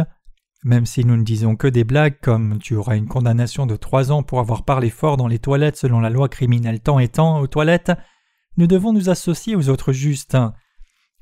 [0.62, 4.12] même si nous ne disons que des blagues comme tu auras une condamnation de trois
[4.12, 7.40] ans pour avoir parlé fort dans les toilettes selon la loi criminelle tant et tant
[7.40, 7.92] aux toilettes,
[8.56, 10.36] nous devons nous associer aux autres justes.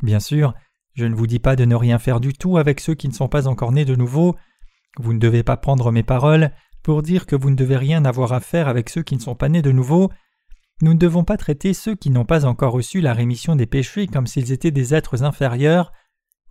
[0.02, 0.54] Bien sûr,
[0.94, 3.14] je ne vous dis pas de ne rien faire du tout avec ceux qui ne
[3.14, 4.36] sont pas encore nés de nouveau.
[4.98, 6.50] Vous ne devez pas prendre mes paroles
[6.82, 9.36] pour dire que vous ne devez rien avoir à faire avec ceux qui ne sont
[9.36, 10.10] pas nés de nouveau.
[10.82, 14.08] Nous ne devons pas traiter ceux qui n'ont pas encore reçu la rémission des péchés
[14.08, 15.92] comme s'ils étaient des êtres inférieurs.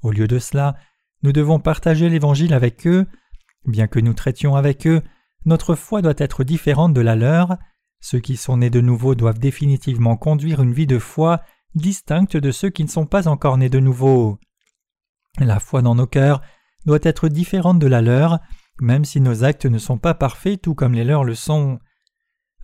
[0.02, 0.76] Au lieu de cela,
[1.22, 3.06] nous devons partager l'Évangile avec eux.
[3.66, 5.02] Bien que nous traitions avec eux,
[5.46, 7.58] notre foi doit être différente de la leur.
[8.00, 11.42] Ceux qui sont nés de nouveau doivent définitivement conduire une vie de foi
[11.76, 14.40] distincte de ceux qui ne sont pas encore nés de nouveau.
[15.40, 16.42] La foi dans nos cœurs
[16.86, 18.40] doit être différente de la leur,
[18.80, 21.80] même si nos actes ne sont pas parfaits tout comme les leurs le sont.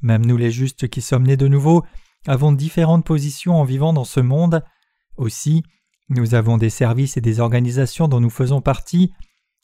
[0.02, 1.84] Même nous les justes qui sommes nés de nouveau
[2.28, 4.64] avons différentes positions en vivant dans ce monde.
[5.16, 5.64] Aussi,
[6.10, 9.14] nous avons des services et des organisations dont nous faisons partie.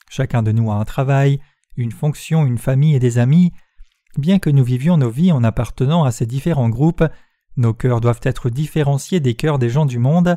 [0.08, 1.40] Chacun de nous a un travail,
[1.76, 3.52] une fonction, une famille et des amis.
[4.16, 7.04] Bien que nous vivions nos vies en appartenant à ces différents groupes,
[7.56, 10.36] nos cœurs doivent être différenciés des cœurs des gens du monde,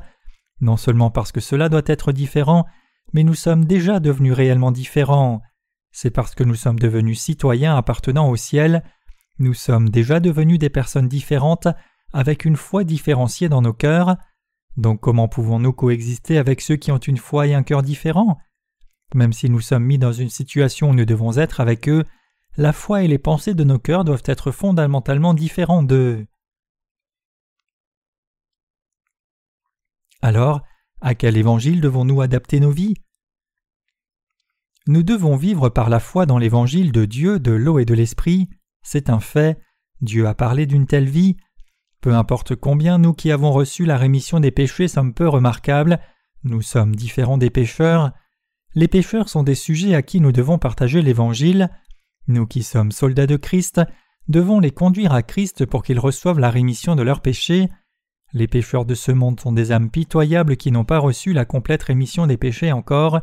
[0.62, 2.66] non seulement parce que cela doit être différent,
[3.14, 5.42] mais nous sommes déjà devenus réellement différents.
[5.92, 8.84] C'est parce que nous sommes devenus citoyens appartenant au ciel,
[9.40, 11.68] nous sommes déjà devenus des personnes différentes
[12.14, 14.18] avec une foi différenciée dans nos cœurs.
[14.78, 18.38] Donc comment pouvons-nous coexister avec ceux qui ont une foi et un cœur différents?
[19.14, 22.04] Même si nous sommes mis dans une situation où nous devons être avec eux,
[22.58, 26.26] la foi et les pensées de nos cœurs doivent être fondamentalement différents d'eux.
[30.22, 30.62] Alors,
[31.02, 32.96] à quel évangile devons-nous adapter nos vies?
[34.88, 38.50] Nous devons vivre par la foi dans l'évangile de Dieu, de l'eau et de l'esprit.
[38.82, 39.60] C'est un fait.
[40.02, 41.36] Dieu a parlé d'une telle vie.
[42.02, 46.00] Peu importe combien nous qui avons reçu la rémission des péchés sommes peu remarquables,
[46.44, 48.12] nous sommes différents des pécheurs.
[48.76, 51.70] Les pécheurs sont des sujets à qui nous devons partager l'Évangile.
[52.28, 53.82] Nous qui sommes soldats de Christ
[54.28, 57.70] devons les conduire à Christ pour qu'ils reçoivent la rémission de leurs péchés.
[58.34, 61.84] Les pécheurs de ce monde sont des âmes pitoyables qui n'ont pas reçu la complète
[61.84, 63.22] rémission des péchés encore.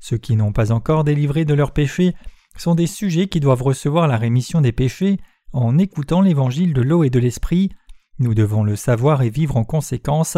[0.00, 2.14] Ceux qui n'ont pas encore délivré de leurs péchés
[2.56, 5.18] sont des sujets qui doivent recevoir la rémission des péchés
[5.52, 7.70] en écoutant l'évangile de l'eau et de l'esprit.
[8.18, 10.36] Nous devons le savoir et vivre en conséquence.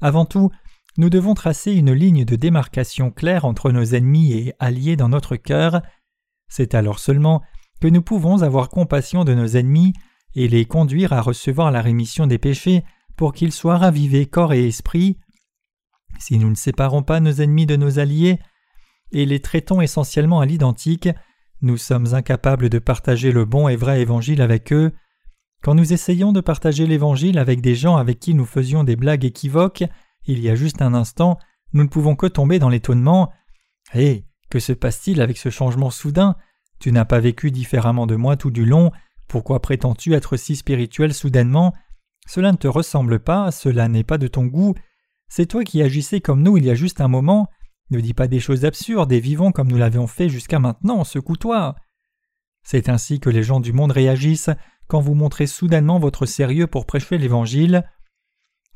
[0.00, 0.50] Avant tout,
[0.96, 5.36] nous devons tracer une ligne de démarcation claire entre nos ennemis et alliés dans notre
[5.36, 5.80] cœur.
[6.48, 7.42] C'est alors seulement
[7.80, 9.92] que nous pouvons avoir compassion de nos ennemis
[10.34, 12.82] et les conduire à recevoir la rémission des péchés
[13.18, 15.18] pour qu'ils soient ravivés corps et esprit.
[16.20, 18.38] Si nous ne séparons pas nos ennemis de nos alliés
[19.12, 21.08] et les traitons essentiellement à l'identique,
[21.60, 24.92] nous sommes incapables de partager le bon et vrai évangile avec eux.
[25.62, 29.24] Quand nous essayons de partager l'évangile avec des gens avec qui nous faisions des blagues
[29.24, 29.82] équivoques,
[30.24, 31.38] il y a juste un instant,
[31.72, 33.32] nous ne pouvons que tomber dans l'étonnement.
[33.94, 36.36] Hé, que se passe-t-il avec ce changement soudain?
[36.78, 38.92] Tu n'as pas vécu différemment de moi tout du long,
[39.26, 41.74] pourquoi prétends-tu être si spirituel soudainement?
[42.28, 44.74] Cela ne te ressemble pas, cela n'est pas de ton goût,
[45.28, 47.48] c'est toi qui agissais comme nous il y a juste un moment,
[47.90, 51.74] ne dis pas des choses absurdes et vivons comme nous l'avions fait jusqu'à maintenant, secoue-toi.
[52.62, 54.50] C'est ainsi que les gens du monde réagissent
[54.88, 57.88] quand vous montrez soudainement votre sérieux pour prêcher l'Évangile.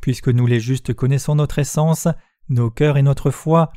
[0.01, 2.09] Puisque nous les justes connaissons notre essence,
[2.49, 3.71] nos cœurs et notre foi,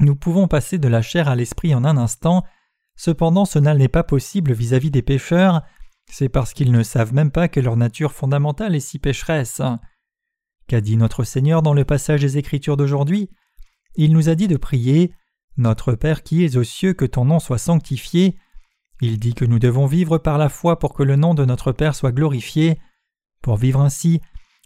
[0.00, 2.44] nous pouvons passer de la chair à l'esprit en un instant,
[2.94, 5.62] cependant cela n'est pas possible vis-à-vis -vis des pécheurs,
[6.10, 9.62] c'est parce qu'ils ne savent même pas que leur nature fondamentale est si pécheresse.
[10.66, 13.30] Qu'a dit notre Seigneur dans le passage des Écritures d'aujourd'hui?
[13.94, 15.12] Il nous a dit de prier
[15.56, 18.36] Notre Père qui es aux cieux, que ton nom soit sanctifié.
[19.00, 21.72] Il dit que nous devons vivre par la foi pour que le nom de notre
[21.72, 22.78] Père soit glorifié.
[23.42, 24.20] Pour vivre ainsi,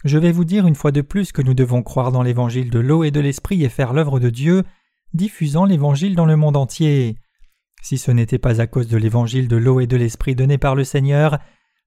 [0.04, 2.78] je vais vous dire une fois de plus que nous devons croire dans l'évangile de
[2.78, 4.64] l'eau et de l'esprit et faire l'œuvre de Dieu,
[5.14, 7.16] diffusant l'évangile dans le monde entier.
[7.82, 10.76] Si ce n'était pas à cause de l'évangile de l'eau et de l'esprit donné par
[10.76, 11.40] le Seigneur,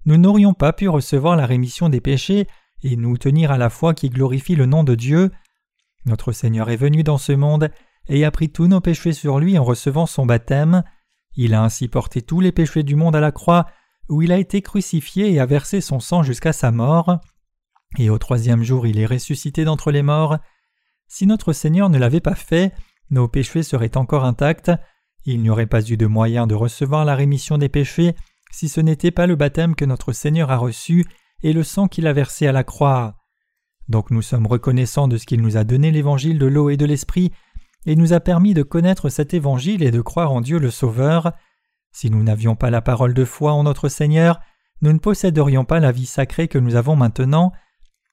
[0.05, 2.47] nous n'aurions pas pu recevoir la rémission des péchés
[2.83, 5.31] et nous tenir à la foi qui glorifie le nom de Dieu.
[6.05, 7.71] Notre Seigneur est venu dans ce monde
[8.09, 10.83] et a pris tous nos péchés sur lui en recevant son baptême.
[11.35, 13.65] Il a ainsi porté tous les péchés du monde à la croix,
[14.09, 17.19] où il a été crucifié et a versé son sang jusqu'à sa mort.
[17.97, 20.37] Et au troisième jour il est ressuscité d'entre les morts.
[21.07, 22.73] Si notre Seigneur ne l'avait pas fait,
[23.09, 24.71] nos péchés seraient encore intacts,
[25.25, 28.15] il n'y aurait pas eu de moyen de recevoir la rémission des péchés
[28.51, 31.05] si ce n'était pas le baptême que notre Seigneur a reçu
[31.43, 33.15] et le sang qu'il a versé à la croix.
[33.89, 36.85] Donc nous sommes reconnaissants de ce qu'il nous a donné l'évangile de l'eau et de
[36.85, 37.31] l'esprit,
[37.85, 41.33] et nous a permis de connaître cet évangile et de croire en Dieu le Sauveur.
[41.91, 44.39] Si nous n'avions pas la parole de foi en notre Seigneur,
[44.81, 47.51] nous ne posséderions pas la vie sacrée que nous avons maintenant.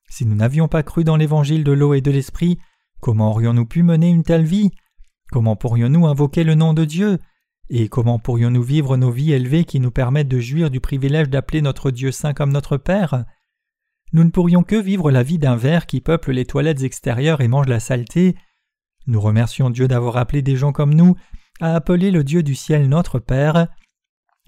[0.09, 2.59] Si nous n'avions pas cru dans l'évangile de l'eau et de l'esprit,
[3.01, 4.71] comment aurions-nous pu mener une telle vie?
[5.33, 7.19] Comment pourrions-nous invoquer le nom de Dieu?
[7.71, 11.63] Et comment pourrions-nous vivre nos vies élevées qui nous permettent de jouir du privilège d'appeler
[11.63, 13.25] notre Dieu saint comme notre Père?
[14.13, 17.49] Nous ne pourrions que vivre la vie d'un ver qui peuple les toilettes extérieures et
[17.49, 18.37] mange la saleté.
[19.07, 21.17] Nous remercions Dieu d'avoir appelé des gens comme nous
[21.63, 23.69] à appeler le Dieu du ciel notre Père.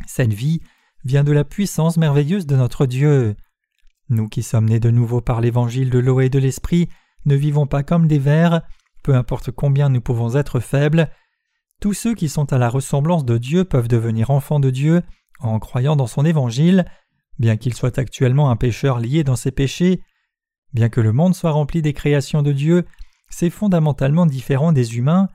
[0.07, 0.61] Cette vie
[1.03, 3.37] vient de la puissance merveilleuse de notre Dieu.
[4.11, 6.91] Nous qui sommes nés de nouveau par l'évangile de l'eau et de l'esprit
[7.25, 8.61] ne vivons pas comme des vers,
[9.05, 11.09] peu importe combien nous pouvons être faibles.
[11.81, 15.03] Tous ceux qui sont à la ressemblance de Dieu peuvent devenir enfants de Dieu
[15.39, 16.87] en croyant dans son évangile,
[17.39, 20.03] bien qu'il soit actuellement un pécheur lié dans ses péchés.
[20.73, 22.87] Bien que le monde soit rempli des créations de Dieu,
[23.29, 25.29] c'est fondamentalement différent des humains.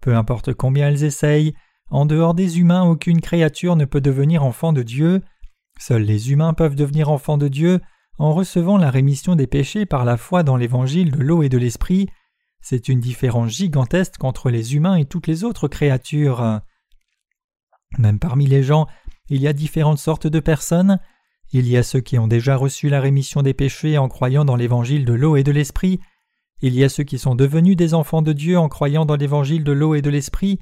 [0.00, 1.54] Peu importe combien elles essayent,
[1.90, 5.22] en dehors des humains, aucune créature ne peut devenir enfant de Dieu.
[5.78, 7.80] Seuls les humains peuvent devenir enfants de Dieu
[8.18, 11.58] en recevant la rémission des péchés par la foi dans l'évangile de l'eau et de
[11.58, 12.08] l'esprit.
[12.66, 16.62] C'est une différence gigantesque entre les humains et toutes les autres créatures.
[17.98, 18.86] Même parmi les gens,
[19.28, 20.98] il y a différentes sortes de personnes.
[21.52, 24.56] Il y a ceux qui ont déjà reçu la rémission des péchés en croyant dans
[24.56, 26.00] l'évangile de l'eau et de l'esprit.
[26.62, 29.62] Il y a ceux qui sont devenus des enfants de Dieu en croyant dans l'évangile
[29.62, 30.58] de l'eau et de l'esprit.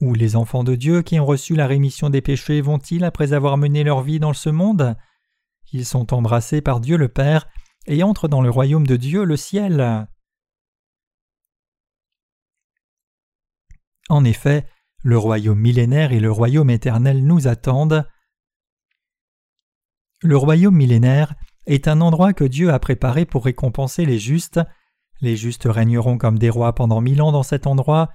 [0.00, 3.56] Ou les enfants de Dieu qui ont reçu la rémission des péchés vont-ils, après avoir
[3.56, 4.96] mené leur vie dans ce monde?
[5.72, 7.46] Ils sont embrassés par Dieu le Père
[7.86, 10.08] et entrent dans le royaume de Dieu, le ciel.
[14.10, 14.66] En effet,
[15.02, 18.06] le royaume millénaire et le royaume éternel nous attendent.
[20.22, 21.34] Le royaume millénaire
[21.66, 24.60] est un endroit que Dieu a préparé pour récompenser les justes.
[25.22, 28.10] Les justes régneront comme des rois pendant mille ans dans cet endroit,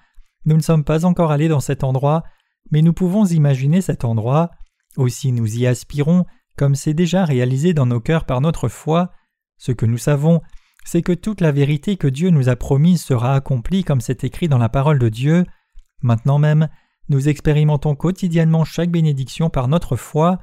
[0.45, 2.23] nous ne sommes pas encore allés dans cet endroit,
[2.71, 4.51] mais nous pouvons imaginer cet endroit,
[4.95, 6.25] aussi nous y aspirons,
[6.55, 9.11] comme c'est déjà réalisé dans nos cœurs par notre foi.
[9.57, 10.41] Ce que nous savons,
[10.85, 14.47] c'est que toute la vérité que Dieu nous a promise sera accomplie comme c'est écrit
[14.47, 15.45] dans la parole de Dieu.
[16.05, 16.69] Maintenant même,
[17.09, 20.39] nous expérimentons quotidiennement chaque bénédiction par notre foi.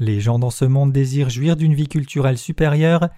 [0.00, 3.08] Les gens dans ce monde désirent jouir d'une vie culturelle supérieure.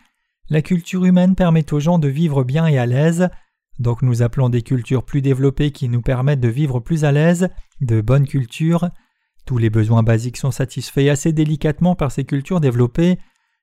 [0.50, 3.30] La culture humaine permet aux gens de vivre bien et à l'aise.
[3.78, 7.48] Donc nous appelons des cultures plus développées qui nous permettent de vivre plus à l'aise,
[7.80, 8.90] de bonnes cultures.
[9.46, 13.18] Tous les besoins basiques sont satisfaits assez délicatement par ces cultures développées,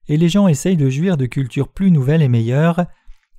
[0.08, 2.88] et les gens essayent de jouir de cultures plus nouvelles et meilleures.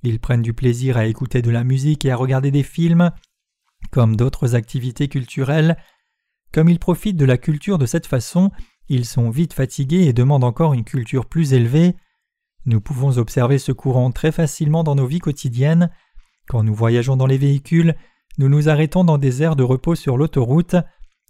[0.03, 3.11] Ils prennent du plaisir à écouter de la musique et à regarder des films,
[3.91, 5.77] comme d'autres activités culturelles.
[6.51, 8.51] Comme ils profitent de la culture de cette façon,
[8.89, 11.95] ils sont vite fatigués et demandent encore une culture plus élevée.
[12.65, 15.89] Nous pouvons observer ce courant très facilement dans nos vies quotidiennes.
[16.47, 17.95] Quand nous voyageons dans les véhicules,
[18.37, 20.75] nous nous arrêtons dans des aires de repos sur l'autoroute.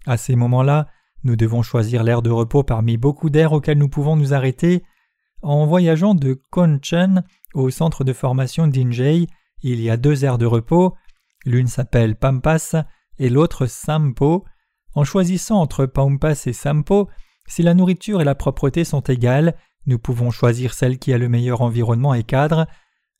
[0.06, 0.88] À ces moments-là,
[1.24, 4.82] nous devons choisir l'aire de repos parmi beaucoup d'aires auxquelles nous pouvons nous arrêter.
[5.40, 9.26] En voyageant de Konchen au centre de formation d'Injay,
[9.62, 10.94] il y a deux aires de repos.
[11.44, 12.74] L'une s'appelle Pampas
[13.18, 14.44] et l'autre Sampo.
[14.94, 17.08] En choisissant entre Pampas et Sampo,
[17.46, 21.28] si la nourriture et la propreté sont égales, nous pouvons choisir celle qui a le
[21.28, 22.66] meilleur environnement et cadre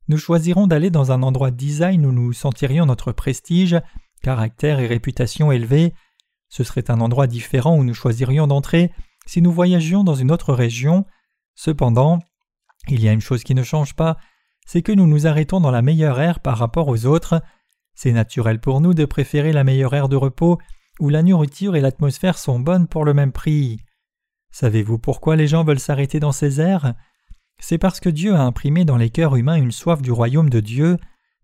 [0.09, 3.81] nous choisirons d'aller dans un endroit de design où nous sentirions notre prestige,
[4.23, 5.95] caractère et réputation élevés.
[6.49, 8.93] Ce serait un endroit différent où nous choisirions d'entrer
[9.27, 11.07] si nous voyagions dans une autre région.
[11.55, 12.19] Cependant,
[12.89, 14.17] il y a une chose qui ne change pas,
[14.67, 17.41] c'est que nous nous arrêtons dans la meilleure aire par rapport aux autres.
[17.95, 20.59] C'est naturel pour nous de préférer la meilleure aire de repos
[21.01, 23.79] où la nourriture et l'atmosphère sont bonnes pour le même prix.
[24.51, 26.95] Savez-vous pourquoi les gens veulent s'arrêter dans ces aires
[27.63, 30.59] c'est parce que Dieu a imprimé dans les cœurs humains une soif du royaume de
[30.59, 30.97] Dieu,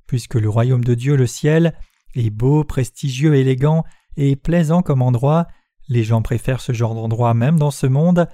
[0.09, 1.75] puisque le royaume de Dieu, le ciel,
[2.17, 3.85] est beau, prestigieux, élégant
[4.17, 5.47] et plaisant comme endroit,
[5.89, 8.27] les gens préfèrent ce genre d'endroit même dans ce monde.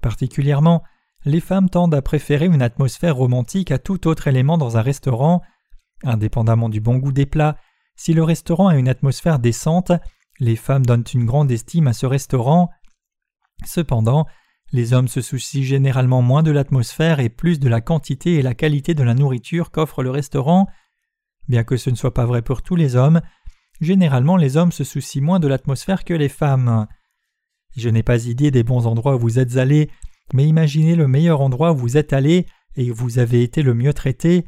[0.00, 0.84] Particulièrement,
[1.24, 5.42] les femmes tendent à préférer une atmosphère romantique à tout autre élément dans un restaurant.
[6.02, 7.56] Indépendamment du bon goût des plats,
[7.96, 9.92] si le restaurant a une atmosphère décente,
[10.38, 12.70] les femmes donnent une grande estime à ce restaurant.
[13.64, 14.26] Cependant,
[14.72, 18.54] les hommes se soucient généralement moins de l'atmosphère et plus de la quantité et la
[18.54, 20.66] qualité de la nourriture qu'offre le restaurant.
[21.48, 23.22] Bien que ce ne soit pas vrai pour tous les hommes,
[23.80, 26.86] généralement les hommes se soucient moins de l'atmosphère que les femmes.
[27.76, 29.90] Je n'ai pas idée des bons endroits où vous êtes allés,
[30.32, 33.74] mais imaginez le meilleur endroit où vous êtes allé et où vous avez été le
[33.74, 34.46] mieux traité.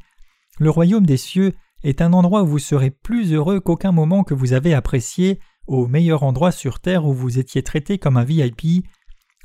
[0.58, 1.54] Le royaume des cieux
[1.84, 5.86] est un endroit où vous serez plus heureux qu'aucun moment que vous avez apprécié, au
[5.86, 8.84] meilleur endroit sur terre où vous étiez traité comme un VIP.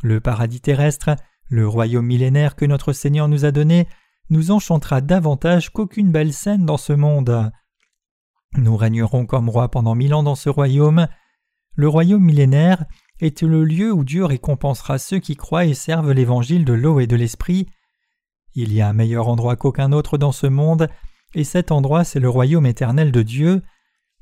[0.02, 1.16] Le paradis terrestre,
[1.50, 3.88] le royaume millénaire que notre Seigneur nous a donné,
[4.30, 7.52] nous enchantera davantage qu'aucune belle scène dans ce monde.
[8.56, 11.08] Nous régnerons comme rois pendant mille ans dans ce royaume.
[11.76, 12.86] Le royaume millénaire
[13.20, 17.08] est le lieu où Dieu récompensera ceux qui croient et servent l'évangile de l'eau et
[17.08, 17.68] de l'esprit.
[18.56, 20.88] Il y a un meilleur endroit qu'aucun autre dans ce monde,
[21.34, 23.62] et cet endroit c'est le royaume éternel de Dieu.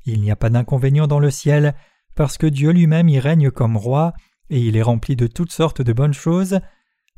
[0.04, 1.74] Il n'y a pas d'inconvénient dans le ciel,
[2.14, 4.12] parce que Dieu lui-même y règne comme roi,
[4.50, 6.60] et il est rempli de toutes sortes de bonnes choses.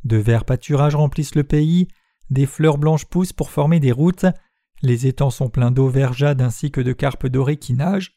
[0.04, 1.88] De verts pâturages remplissent le pays,
[2.30, 4.26] des fleurs blanches poussent pour former des routes,
[4.82, 8.12] les étangs sont pleins d'eau vergeade ainsi que de carpes dorées qui nagent.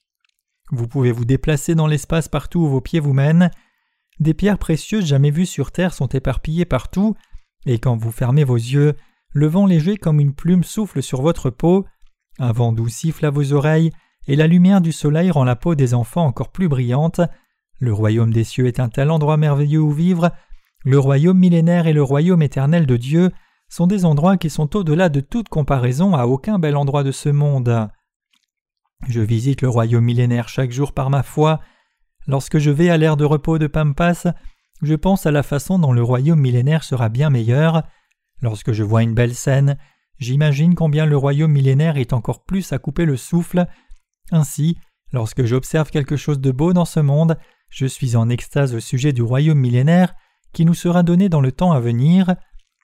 [0.71, 3.51] Vous pouvez vous déplacer dans l'espace partout où vos pieds vous mènent.
[4.19, 7.15] Des pierres précieuses jamais vues sur terre sont éparpillées partout,
[7.67, 8.95] et quand vous fermez vos yeux,
[9.31, 11.85] le vent léger comme une plume souffle sur votre peau,
[12.39, 13.91] un vent doux siffle à vos oreilles,
[14.27, 17.21] et la lumière du soleil rend la peau des enfants encore plus brillante.
[17.79, 20.31] Le royaume des cieux est un tel endroit merveilleux où vivre.
[20.83, 23.31] Le royaume millénaire et le royaume éternel de Dieu
[23.69, 27.29] sont des endroits qui sont au-delà de toute comparaison à aucun bel endroit de ce
[27.29, 27.89] monde.
[29.07, 31.59] Je visite le royaume millénaire chaque jour par ma foi.
[32.25, 34.33] Lorsque je vais à l'ère de repos de Pampas,
[34.81, 37.83] je pense à la façon dont le royaume millénaire sera bien meilleur.
[38.41, 39.77] Lorsque je vois une belle scène,
[40.19, 43.65] j'imagine combien le royaume millénaire est encore plus à couper le souffle.
[44.31, 44.77] Ainsi,
[45.11, 47.37] lorsque j'observe quelque chose de beau dans ce monde,
[47.69, 50.13] je suis en extase au sujet du royaume millénaire
[50.53, 52.35] qui nous sera donné dans le temps à venir.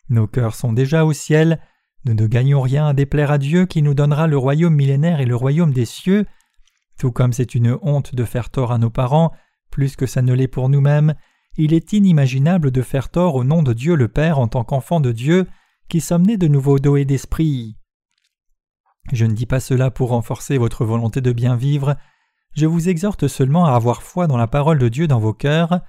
[0.10, 1.60] Nos cœurs sont déjà au ciel,
[2.06, 5.26] nous ne gagnons rien à déplaire à Dieu qui nous donnera le royaume millénaire et
[5.26, 6.26] le royaume des cieux.
[6.98, 9.32] Tout comme c'est une honte de faire tort à nos parents,
[9.72, 11.16] plus que ça ne l'est pour nous-mêmes,
[11.58, 15.00] il est inimaginable de faire tort au nom de Dieu le Père en tant qu'enfant
[15.00, 15.48] de Dieu,
[15.90, 17.78] qui sommes nés de nouveau d'eau et d'esprit.
[19.12, 21.96] Je ne dis pas cela pour renforcer votre volonté de bien vivre,
[22.56, 25.82] je vous exhorte seulement à avoir foi dans la parole de Dieu dans vos cœurs.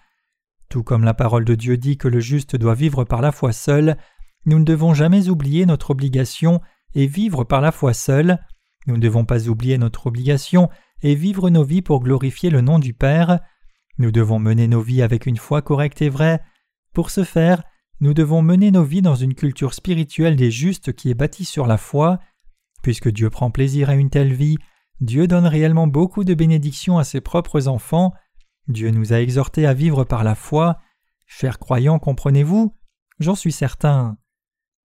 [0.71, 3.53] Tout comme la parole de Dieu dit que le juste doit vivre par la foi
[3.53, 3.99] seul,
[4.47, 6.61] nous ne devons jamais oublier notre obligation
[6.95, 8.39] et vivre par la foi seule.
[8.87, 10.71] Nous ne devons pas oublier notre obligation
[11.03, 13.41] et vivre nos vies pour glorifier le nom du Père.
[13.99, 16.41] Nous devons mener nos vies avec une foi correcte et vraie.
[16.93, 17.63] Pour ce faire,
[18.01, 21.67] nous devons mener nos vies dans une culture spirituelle des justes qui est bâtie sur
[21.67, 22.19] la foi.
[22.83, 24.59] Puisque Dieu prend plaisir à une telle vie,
[25.01, 28.13] Dieu donne réellement beaucoup de bénédictions à ses propres enfants.
[28.69, 30.79] Dieu nous a exhortés à vivre par la foi.
[31.27, 32.75] Chers croyants, comprenez-vous?
[33.21, 34.17] J'en suis certain.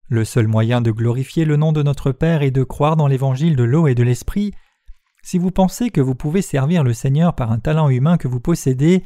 [0.09, 3.56] Le seul moyen de glorifier le nom de notre Père est de croire dans l'évangile
[3.56, 4.52] de l'eau et de l'esprit.
[5.30, 8.40] Si vous pensez que vous pouvez servir le Seigneur par un talent humain que vous
[8.40, 9.04] possédez,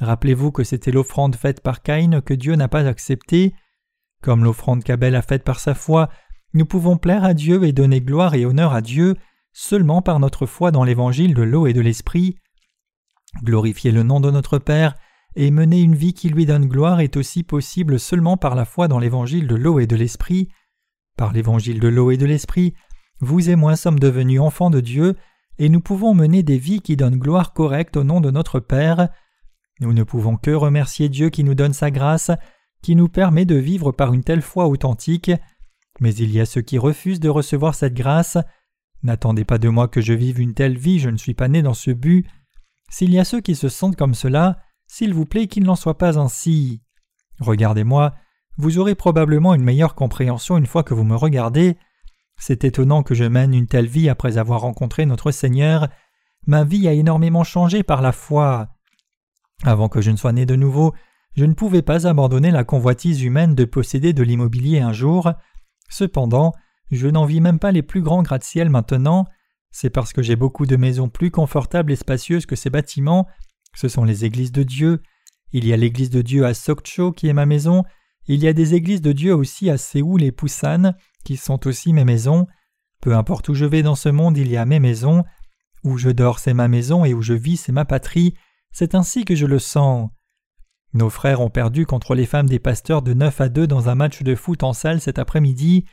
[0.00, 3.54] rappelez-vous que c'était l'offrande faite par Caïn que Dieu n'a pas acceptée.
[4.22, 6.10] Comme l'offrande qu'Abel a faite par sa foi,
[6.52, 9.16] nous pouvons plaire à Dieu et donner gloire et honneur à Dieu
[9.54, 12.36] seulement par notre foi dans l'évangile de l'eau et de l'esprit.
[13.42, 14.94] Glorifier le nom de notre Père
[15.36, 18.88] et mener une vie qui lui donne gloire est aussi possible seulement par la foi
[18.88, 20.50] dans l'évangile de l'eau et de l'esprit.
[21.16, 22.74] Par l'évangile de l'eau et de l'esprit,
[23.20, 25.16] vous et moi sommes devenus enfants de Dieu,
[25.62, 29.10] et nous pouvons mener des vies qui donnent gloire correcte au nom de notre Père.
[29.78, 32.32] Nous ne pouvons que remercier Dieu qui nous donne sa grâce,
[32.82, 35.30] qui nous permet de vivre par une telle foi authentique,
[36.00, 38.38] mais il y a ceux qui refusent de recevoir cette grâce.
[39.04, 41.62] N'attendez pas de moi que je vive une telle vie, je ne suis pas né
[41.62, 42.26] dans ce but.
[42.90, 44.58] S'il y a ceux qui se sentent comme cela,
[44.88, 46.82] s'il vous plaît qu'il n'en soit pas ainsi.
[47.38, 48.16] Regardez-moi,
[48.58, 51.76] vous aurez probablement une meilleure compréhension une fois que vous me regardez.
[52.44, 55.86] C'est étonnant que je mène une telle vie après avoir rencontré notre Seigneur.
[56.44, 58.66] Ma vie a énormément changé par la foi.
[59.62, 60.92] Avant que je ne sois né de nouveau,
[61.36, 65.30] je ne pouvais pas abandonner la convoitise humaine de posséder de l'immobilier un jour.
[65.88, 66.50] Cependant,
[66.90, 69.24] je n'en vis même pas les plus grands gratte-ciel maintenant.
[69.70, 73.28] C'est parce que j'ai beaucoup de maisons plus confortables et spacieuses que ces bâtiments
[73.76, 75.00] ce sont les églises de Dieu.
[75.52, 77.84] Il y a l'église de Dieu à Sokcho qui est ma maison.
[78.26, 81.92] Il y a des églises de Dieu aussi à Séoul et Busan qui sont aussi
[81.92, 82.46] mes maisons.
[83.00, 85.24] Peu importe où je vais dans ce monde, il y a mes maisons.
[85.84, 88.34] Où je dors, c'est ma maison et où je vis, c'est ma patrie.
[88.70, 90.10] C'est ainsi que je le sens.
[90.94, 93.94] Nos frères ont perdu contre les femmes des pasteurs de 9 à 2 dans un
[93.94, 95.86] match de foot en salle cet après-midi.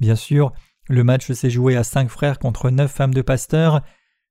[0.00, 0.52] Bien sûr,
[0.88, 3.82] le match s'est joué à cinq frères contre neuf femmes de pasteurs.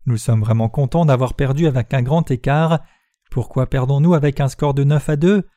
[0.06, 2.80] Nous sommes vraiment contents d'avoir perdu avec un grand écart.
[3.30, 5.48] Pourquoi perdons-nous avec un score de 9 à 2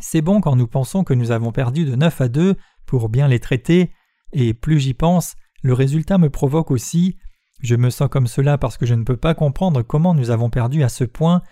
[0.00, 2.56] C'est bon quand nous pensons que nous avons perdu de 9 à 2
[2.94, 3.90] pour bien les traiter,
[4.32, 5.34] et plus j'y pense,
[5.64, 7.16] le résultat me provoque aussi.
[7.60, 10.48] Je me sens comme cela parce que je ne peux pas comprendre comment nous avons
[10.48, 11.42] perdu à ce point.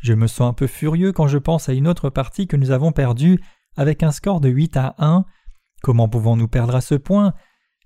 [0.00, 2.72] Je me sens un peu furieux quand je pense à une autre partie que nous
[2.72, 3.38] avons perdue
[3.76, 5.24] avec un score de 8 à 1.
[5.84, 7.32] Comment pouvons-nous perdre à ce point?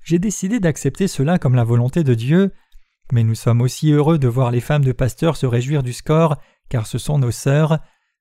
[0.03, 2.55] J'ai décidé d'accepter cela comme la volonté de Dieu,
[3.13, 6.39] mais nous sommes aussi heureux de voir les femmes de pasteurs se réjouir du score,
[6.71, 7.79] car ce sont nos sœurs.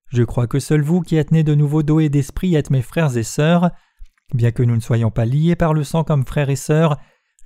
[0.09, 2.81] Je crois que seul vous qui êtes nés de nouveau d'eau et d'esprit êtes mes
[2.81, 3.71] frères et sœurs.
[4.33, 6.97] Bien que nous ne soyons pas liés par le sang comme frères et sœurs,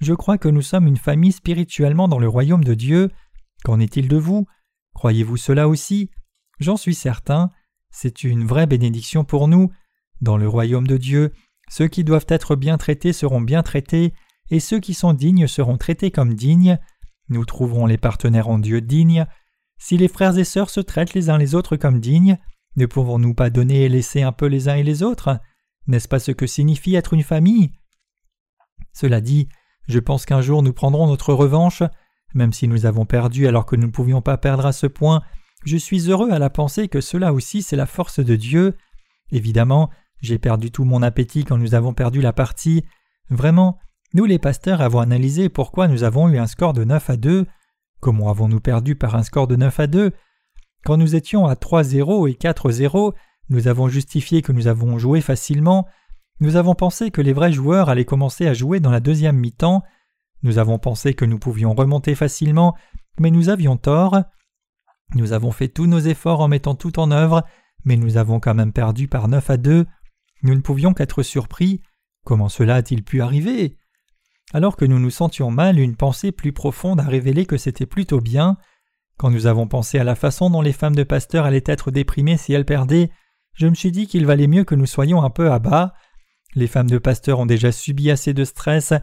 [0.01, 3.09] je crois que nous sommes une famille spirituellement dans le royaume de Dieu.
[3.63, 4.45] Qu'en est-il de vous?
[4.93, 6.11] Croyez-vous cela aussi?
[6.59, 7.49] J'en suis certain.
[7.89, 9.71] C'est une vraie bénédiction pour nous.
[10.21, 11.33] Dans le royaume de Dieu,
[11.69, 14.13] ceux qui doivent être bien traités seront bien traités,
[14.51, 16.77] et ceux qui sont dignes seront traités comme dignes.
[17.29, 19.25] Nous trouverons les partenaires en Dieu dignes.
[19.77, 22.37] Si les frères et sœurs se traitent les uns les autres comme dignes,
[22.75, 25.39] ne pouvons-nous pas donner et laisser un peu les uns et les autres?
[25.87, 27.71] N'est-ce pas ce que signifie être une famille?
[28.93, 29.49] Cela dit,
[29.87, 31.83] je pense qu'un jour nous prendrons notre revanche,
[32.33, 35.21] même si nous avons perdu alors que nous ne pouvions pas perdre à ce point,
[35.63, 38.77] je suis heureux à la pensée que cela aussi c'est la force de Dieu.
[39.31, 39.89] Évidemment,
[40.21, 42.83] j'ai perdu tout mon appétit quand nous avons perdu la partie.
[43.29, 43.79] Vraiment,
[44.13, 47.45] nous les pasteurs avons analysé pourquoi nous avons eu un score de 9 à 2.
[47.99, 50.11] Comment avons-nous perdu par un score de 9 à 2
[50.83, 53.13] Quand nous étions à 3-0 et 4-0,
[53.49, 55.87] nous avons justifié que nous avons joué facilement.
[56.39, 59.83] Nous avons pensé que les vrais joueurs allaient commencer à jouer dans la deuxième mi-temps.
[60.43, 62.75] Nous avons pensé que nous pouvions remonter facilement,
[63.19, 64.17] mais nous avions tort.
[65.13, 67.43] Nous avons fait tous nos efforts en mettant tout en œuvre,
[67.83, 69.85] mais nous avons quand même perdu par 9 à 2.
[70.43, 71.81] Nous ne pouvions qu'être surpris.
[72.25, 73.77] Comment cela a-t-il pu arriver?
[74.53, 78.21] Alors que nous nous sentions mal, une pensée plus profonde a révélé que c'était plutôt
[78.21, 78.57] bien.
[79.17, 82.37] Quand nous avons pensé à la façon dont les femmes de pasteur allaient être déprimées
[82.37, 83.11] si elles perdaient,
[83.55, 85.93] je me suis dit qu'il valait mieux que nous soyons un peu à bas.
[86.55, 88.93] Les femmes de pasteur ont déjà subi assez de stress,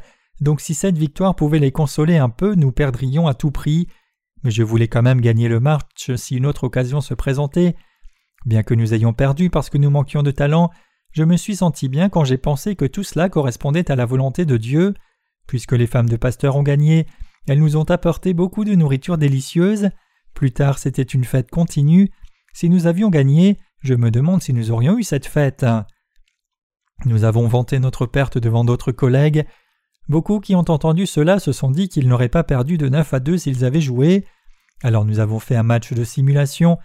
[0.41, 3.89] donc si cette victoire pouvait les consoler un peu, nous perdrions à tout prix.
[4.43, 7.77] Mais je voulais quand même gagner le match si une autre occasion se présentait.
[8.45, 10.71] Bien que nous ayons perdu parce que nous manquions de talent,
[11.13, 14.45] je me suis senti bien quand j'ai pensé que tout cela correspondait à la volonté
[14.45, 14.95] de Dieu.
[15.47, 17.07] Puisque les femmes de pasteur ont gagné,
[17.47, 19.91] elles nous ont apporté beaucoup de nourriture délicieuse.
[20.35, 22.11] Plus tard, c'était une fête continue.
[22.53, 25.67] Si nous avions gagné, je me demande si nous aurions eu cette fête.
[27.05, 29.45] Nous avons vanté notre perte devant d'autres collègues.
[30.09, 33.21] Beaucoup qui ont entendu cela se sont dit qu'ils n'auraient pas perdu de 9 à
[33.21, 34.25] 2 s'ils avaient joué.
[34.83, 36.79] Alors nous avons fait un match de simulation.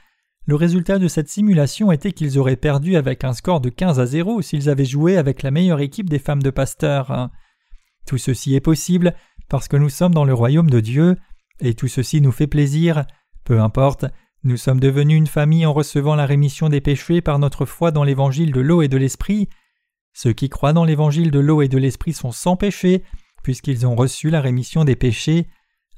[0.46, 4.06] Le résultat de cette simulation était qu'ils auraient perdu avec un score de 15 à
[4.06, 7.30] 0 s'ils avaient joué avec la meilleure équipe des femmes de Pasteur.
[8.06, 9.14] Tout ceci est possible
[9.50, 11.18] parce que nous sommes dans le royaume de Dieu,
[11.60, 13.06] et tout ceci nous fait plaisir.
[13.44, 14.06] Peu importe,
[14.44, 18.04] nous sommes devenus une famille en recevant la rémission des péchés par notre foi dans
[18.04, 19.50] l'évangile de l'eau et de l'esprit.
[20.14, 23.04] Ceux qui croient dans l'évangile de l'eau et de l'esprit sont sans péché,
[23.44, 25.48] puisqu'ils ont reçu la rémission des péchés.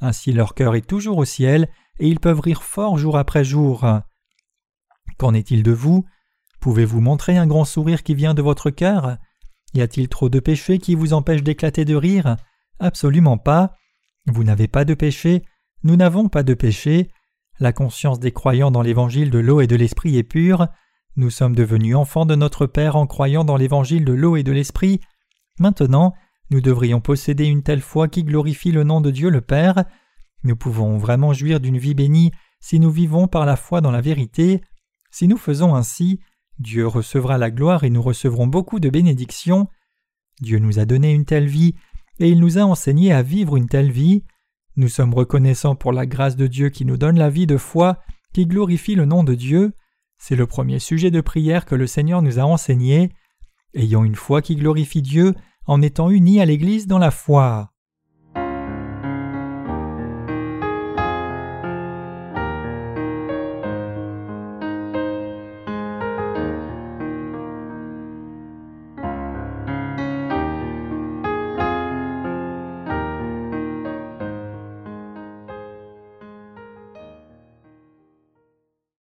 [0.01, 1.69] Ainsi leur cœur est toujours au ciel,
[1.99, 3.85] et ils peuvent rire fort jour après jour.
[5.17, 6.05] Qu'en est-il de vous?
[6.59, 9.17] Pouvez-vous montrer un grand sourire qui vient de votre cœur?
[9.73, 12.37] Y a-t-il trop de péchés qui vous empêchent d'éclater de rire?
[12.79, 13.75] Absolument pas.
[14.25, 15.43] Vous n'avez pas de péché,
[15.83, 17.09] nous n'avons pas de péché,
[17.59, 20.67] la conscience des croyants dans l'évangile de l'eau et de l'esprit est pure.
[21.15, 24.51] Nous sommes devenus enfants de notre Père en croyant dans l'évangile de l'eau et de
[24.51, 25.01] l'esprit.
[25.59, 26.13] Maintenant,
[26.51, 29.83] nous devrions posséder une telle foi qui glorifie le nom de Dieu le Père.
[30.43, 32.31] Nous pouvons vraiment jouir d'une vie bénie
[32.61, 34.61] si nous vivons par la foi dans la vérité.
[35.11, 36.19] Si nous faisons ainsi,
[36.59, 39.67] Dieu recevra la gloire et nous recevrons beaucoup de bénédictions.
[40.41, 41.75] Dieu nous a donné une telle vie
[42.19, 44.23] et il nous a enseigné à vivre une telle vie.
[44.79, 47.97] Nous sommes reconnaissants pour la grâce de Dieu qui nous donne la vie de foi,
[48.33, 49.73] qui glorifie le nom de Dieu.
[50.17, 53.11] C'est le premier sujet de prière que le Seigneur nous a enseigné.
[53.73, 57.73] Ayons une foi qui glorifie Dieu en étant unis à l'Église dans la foi.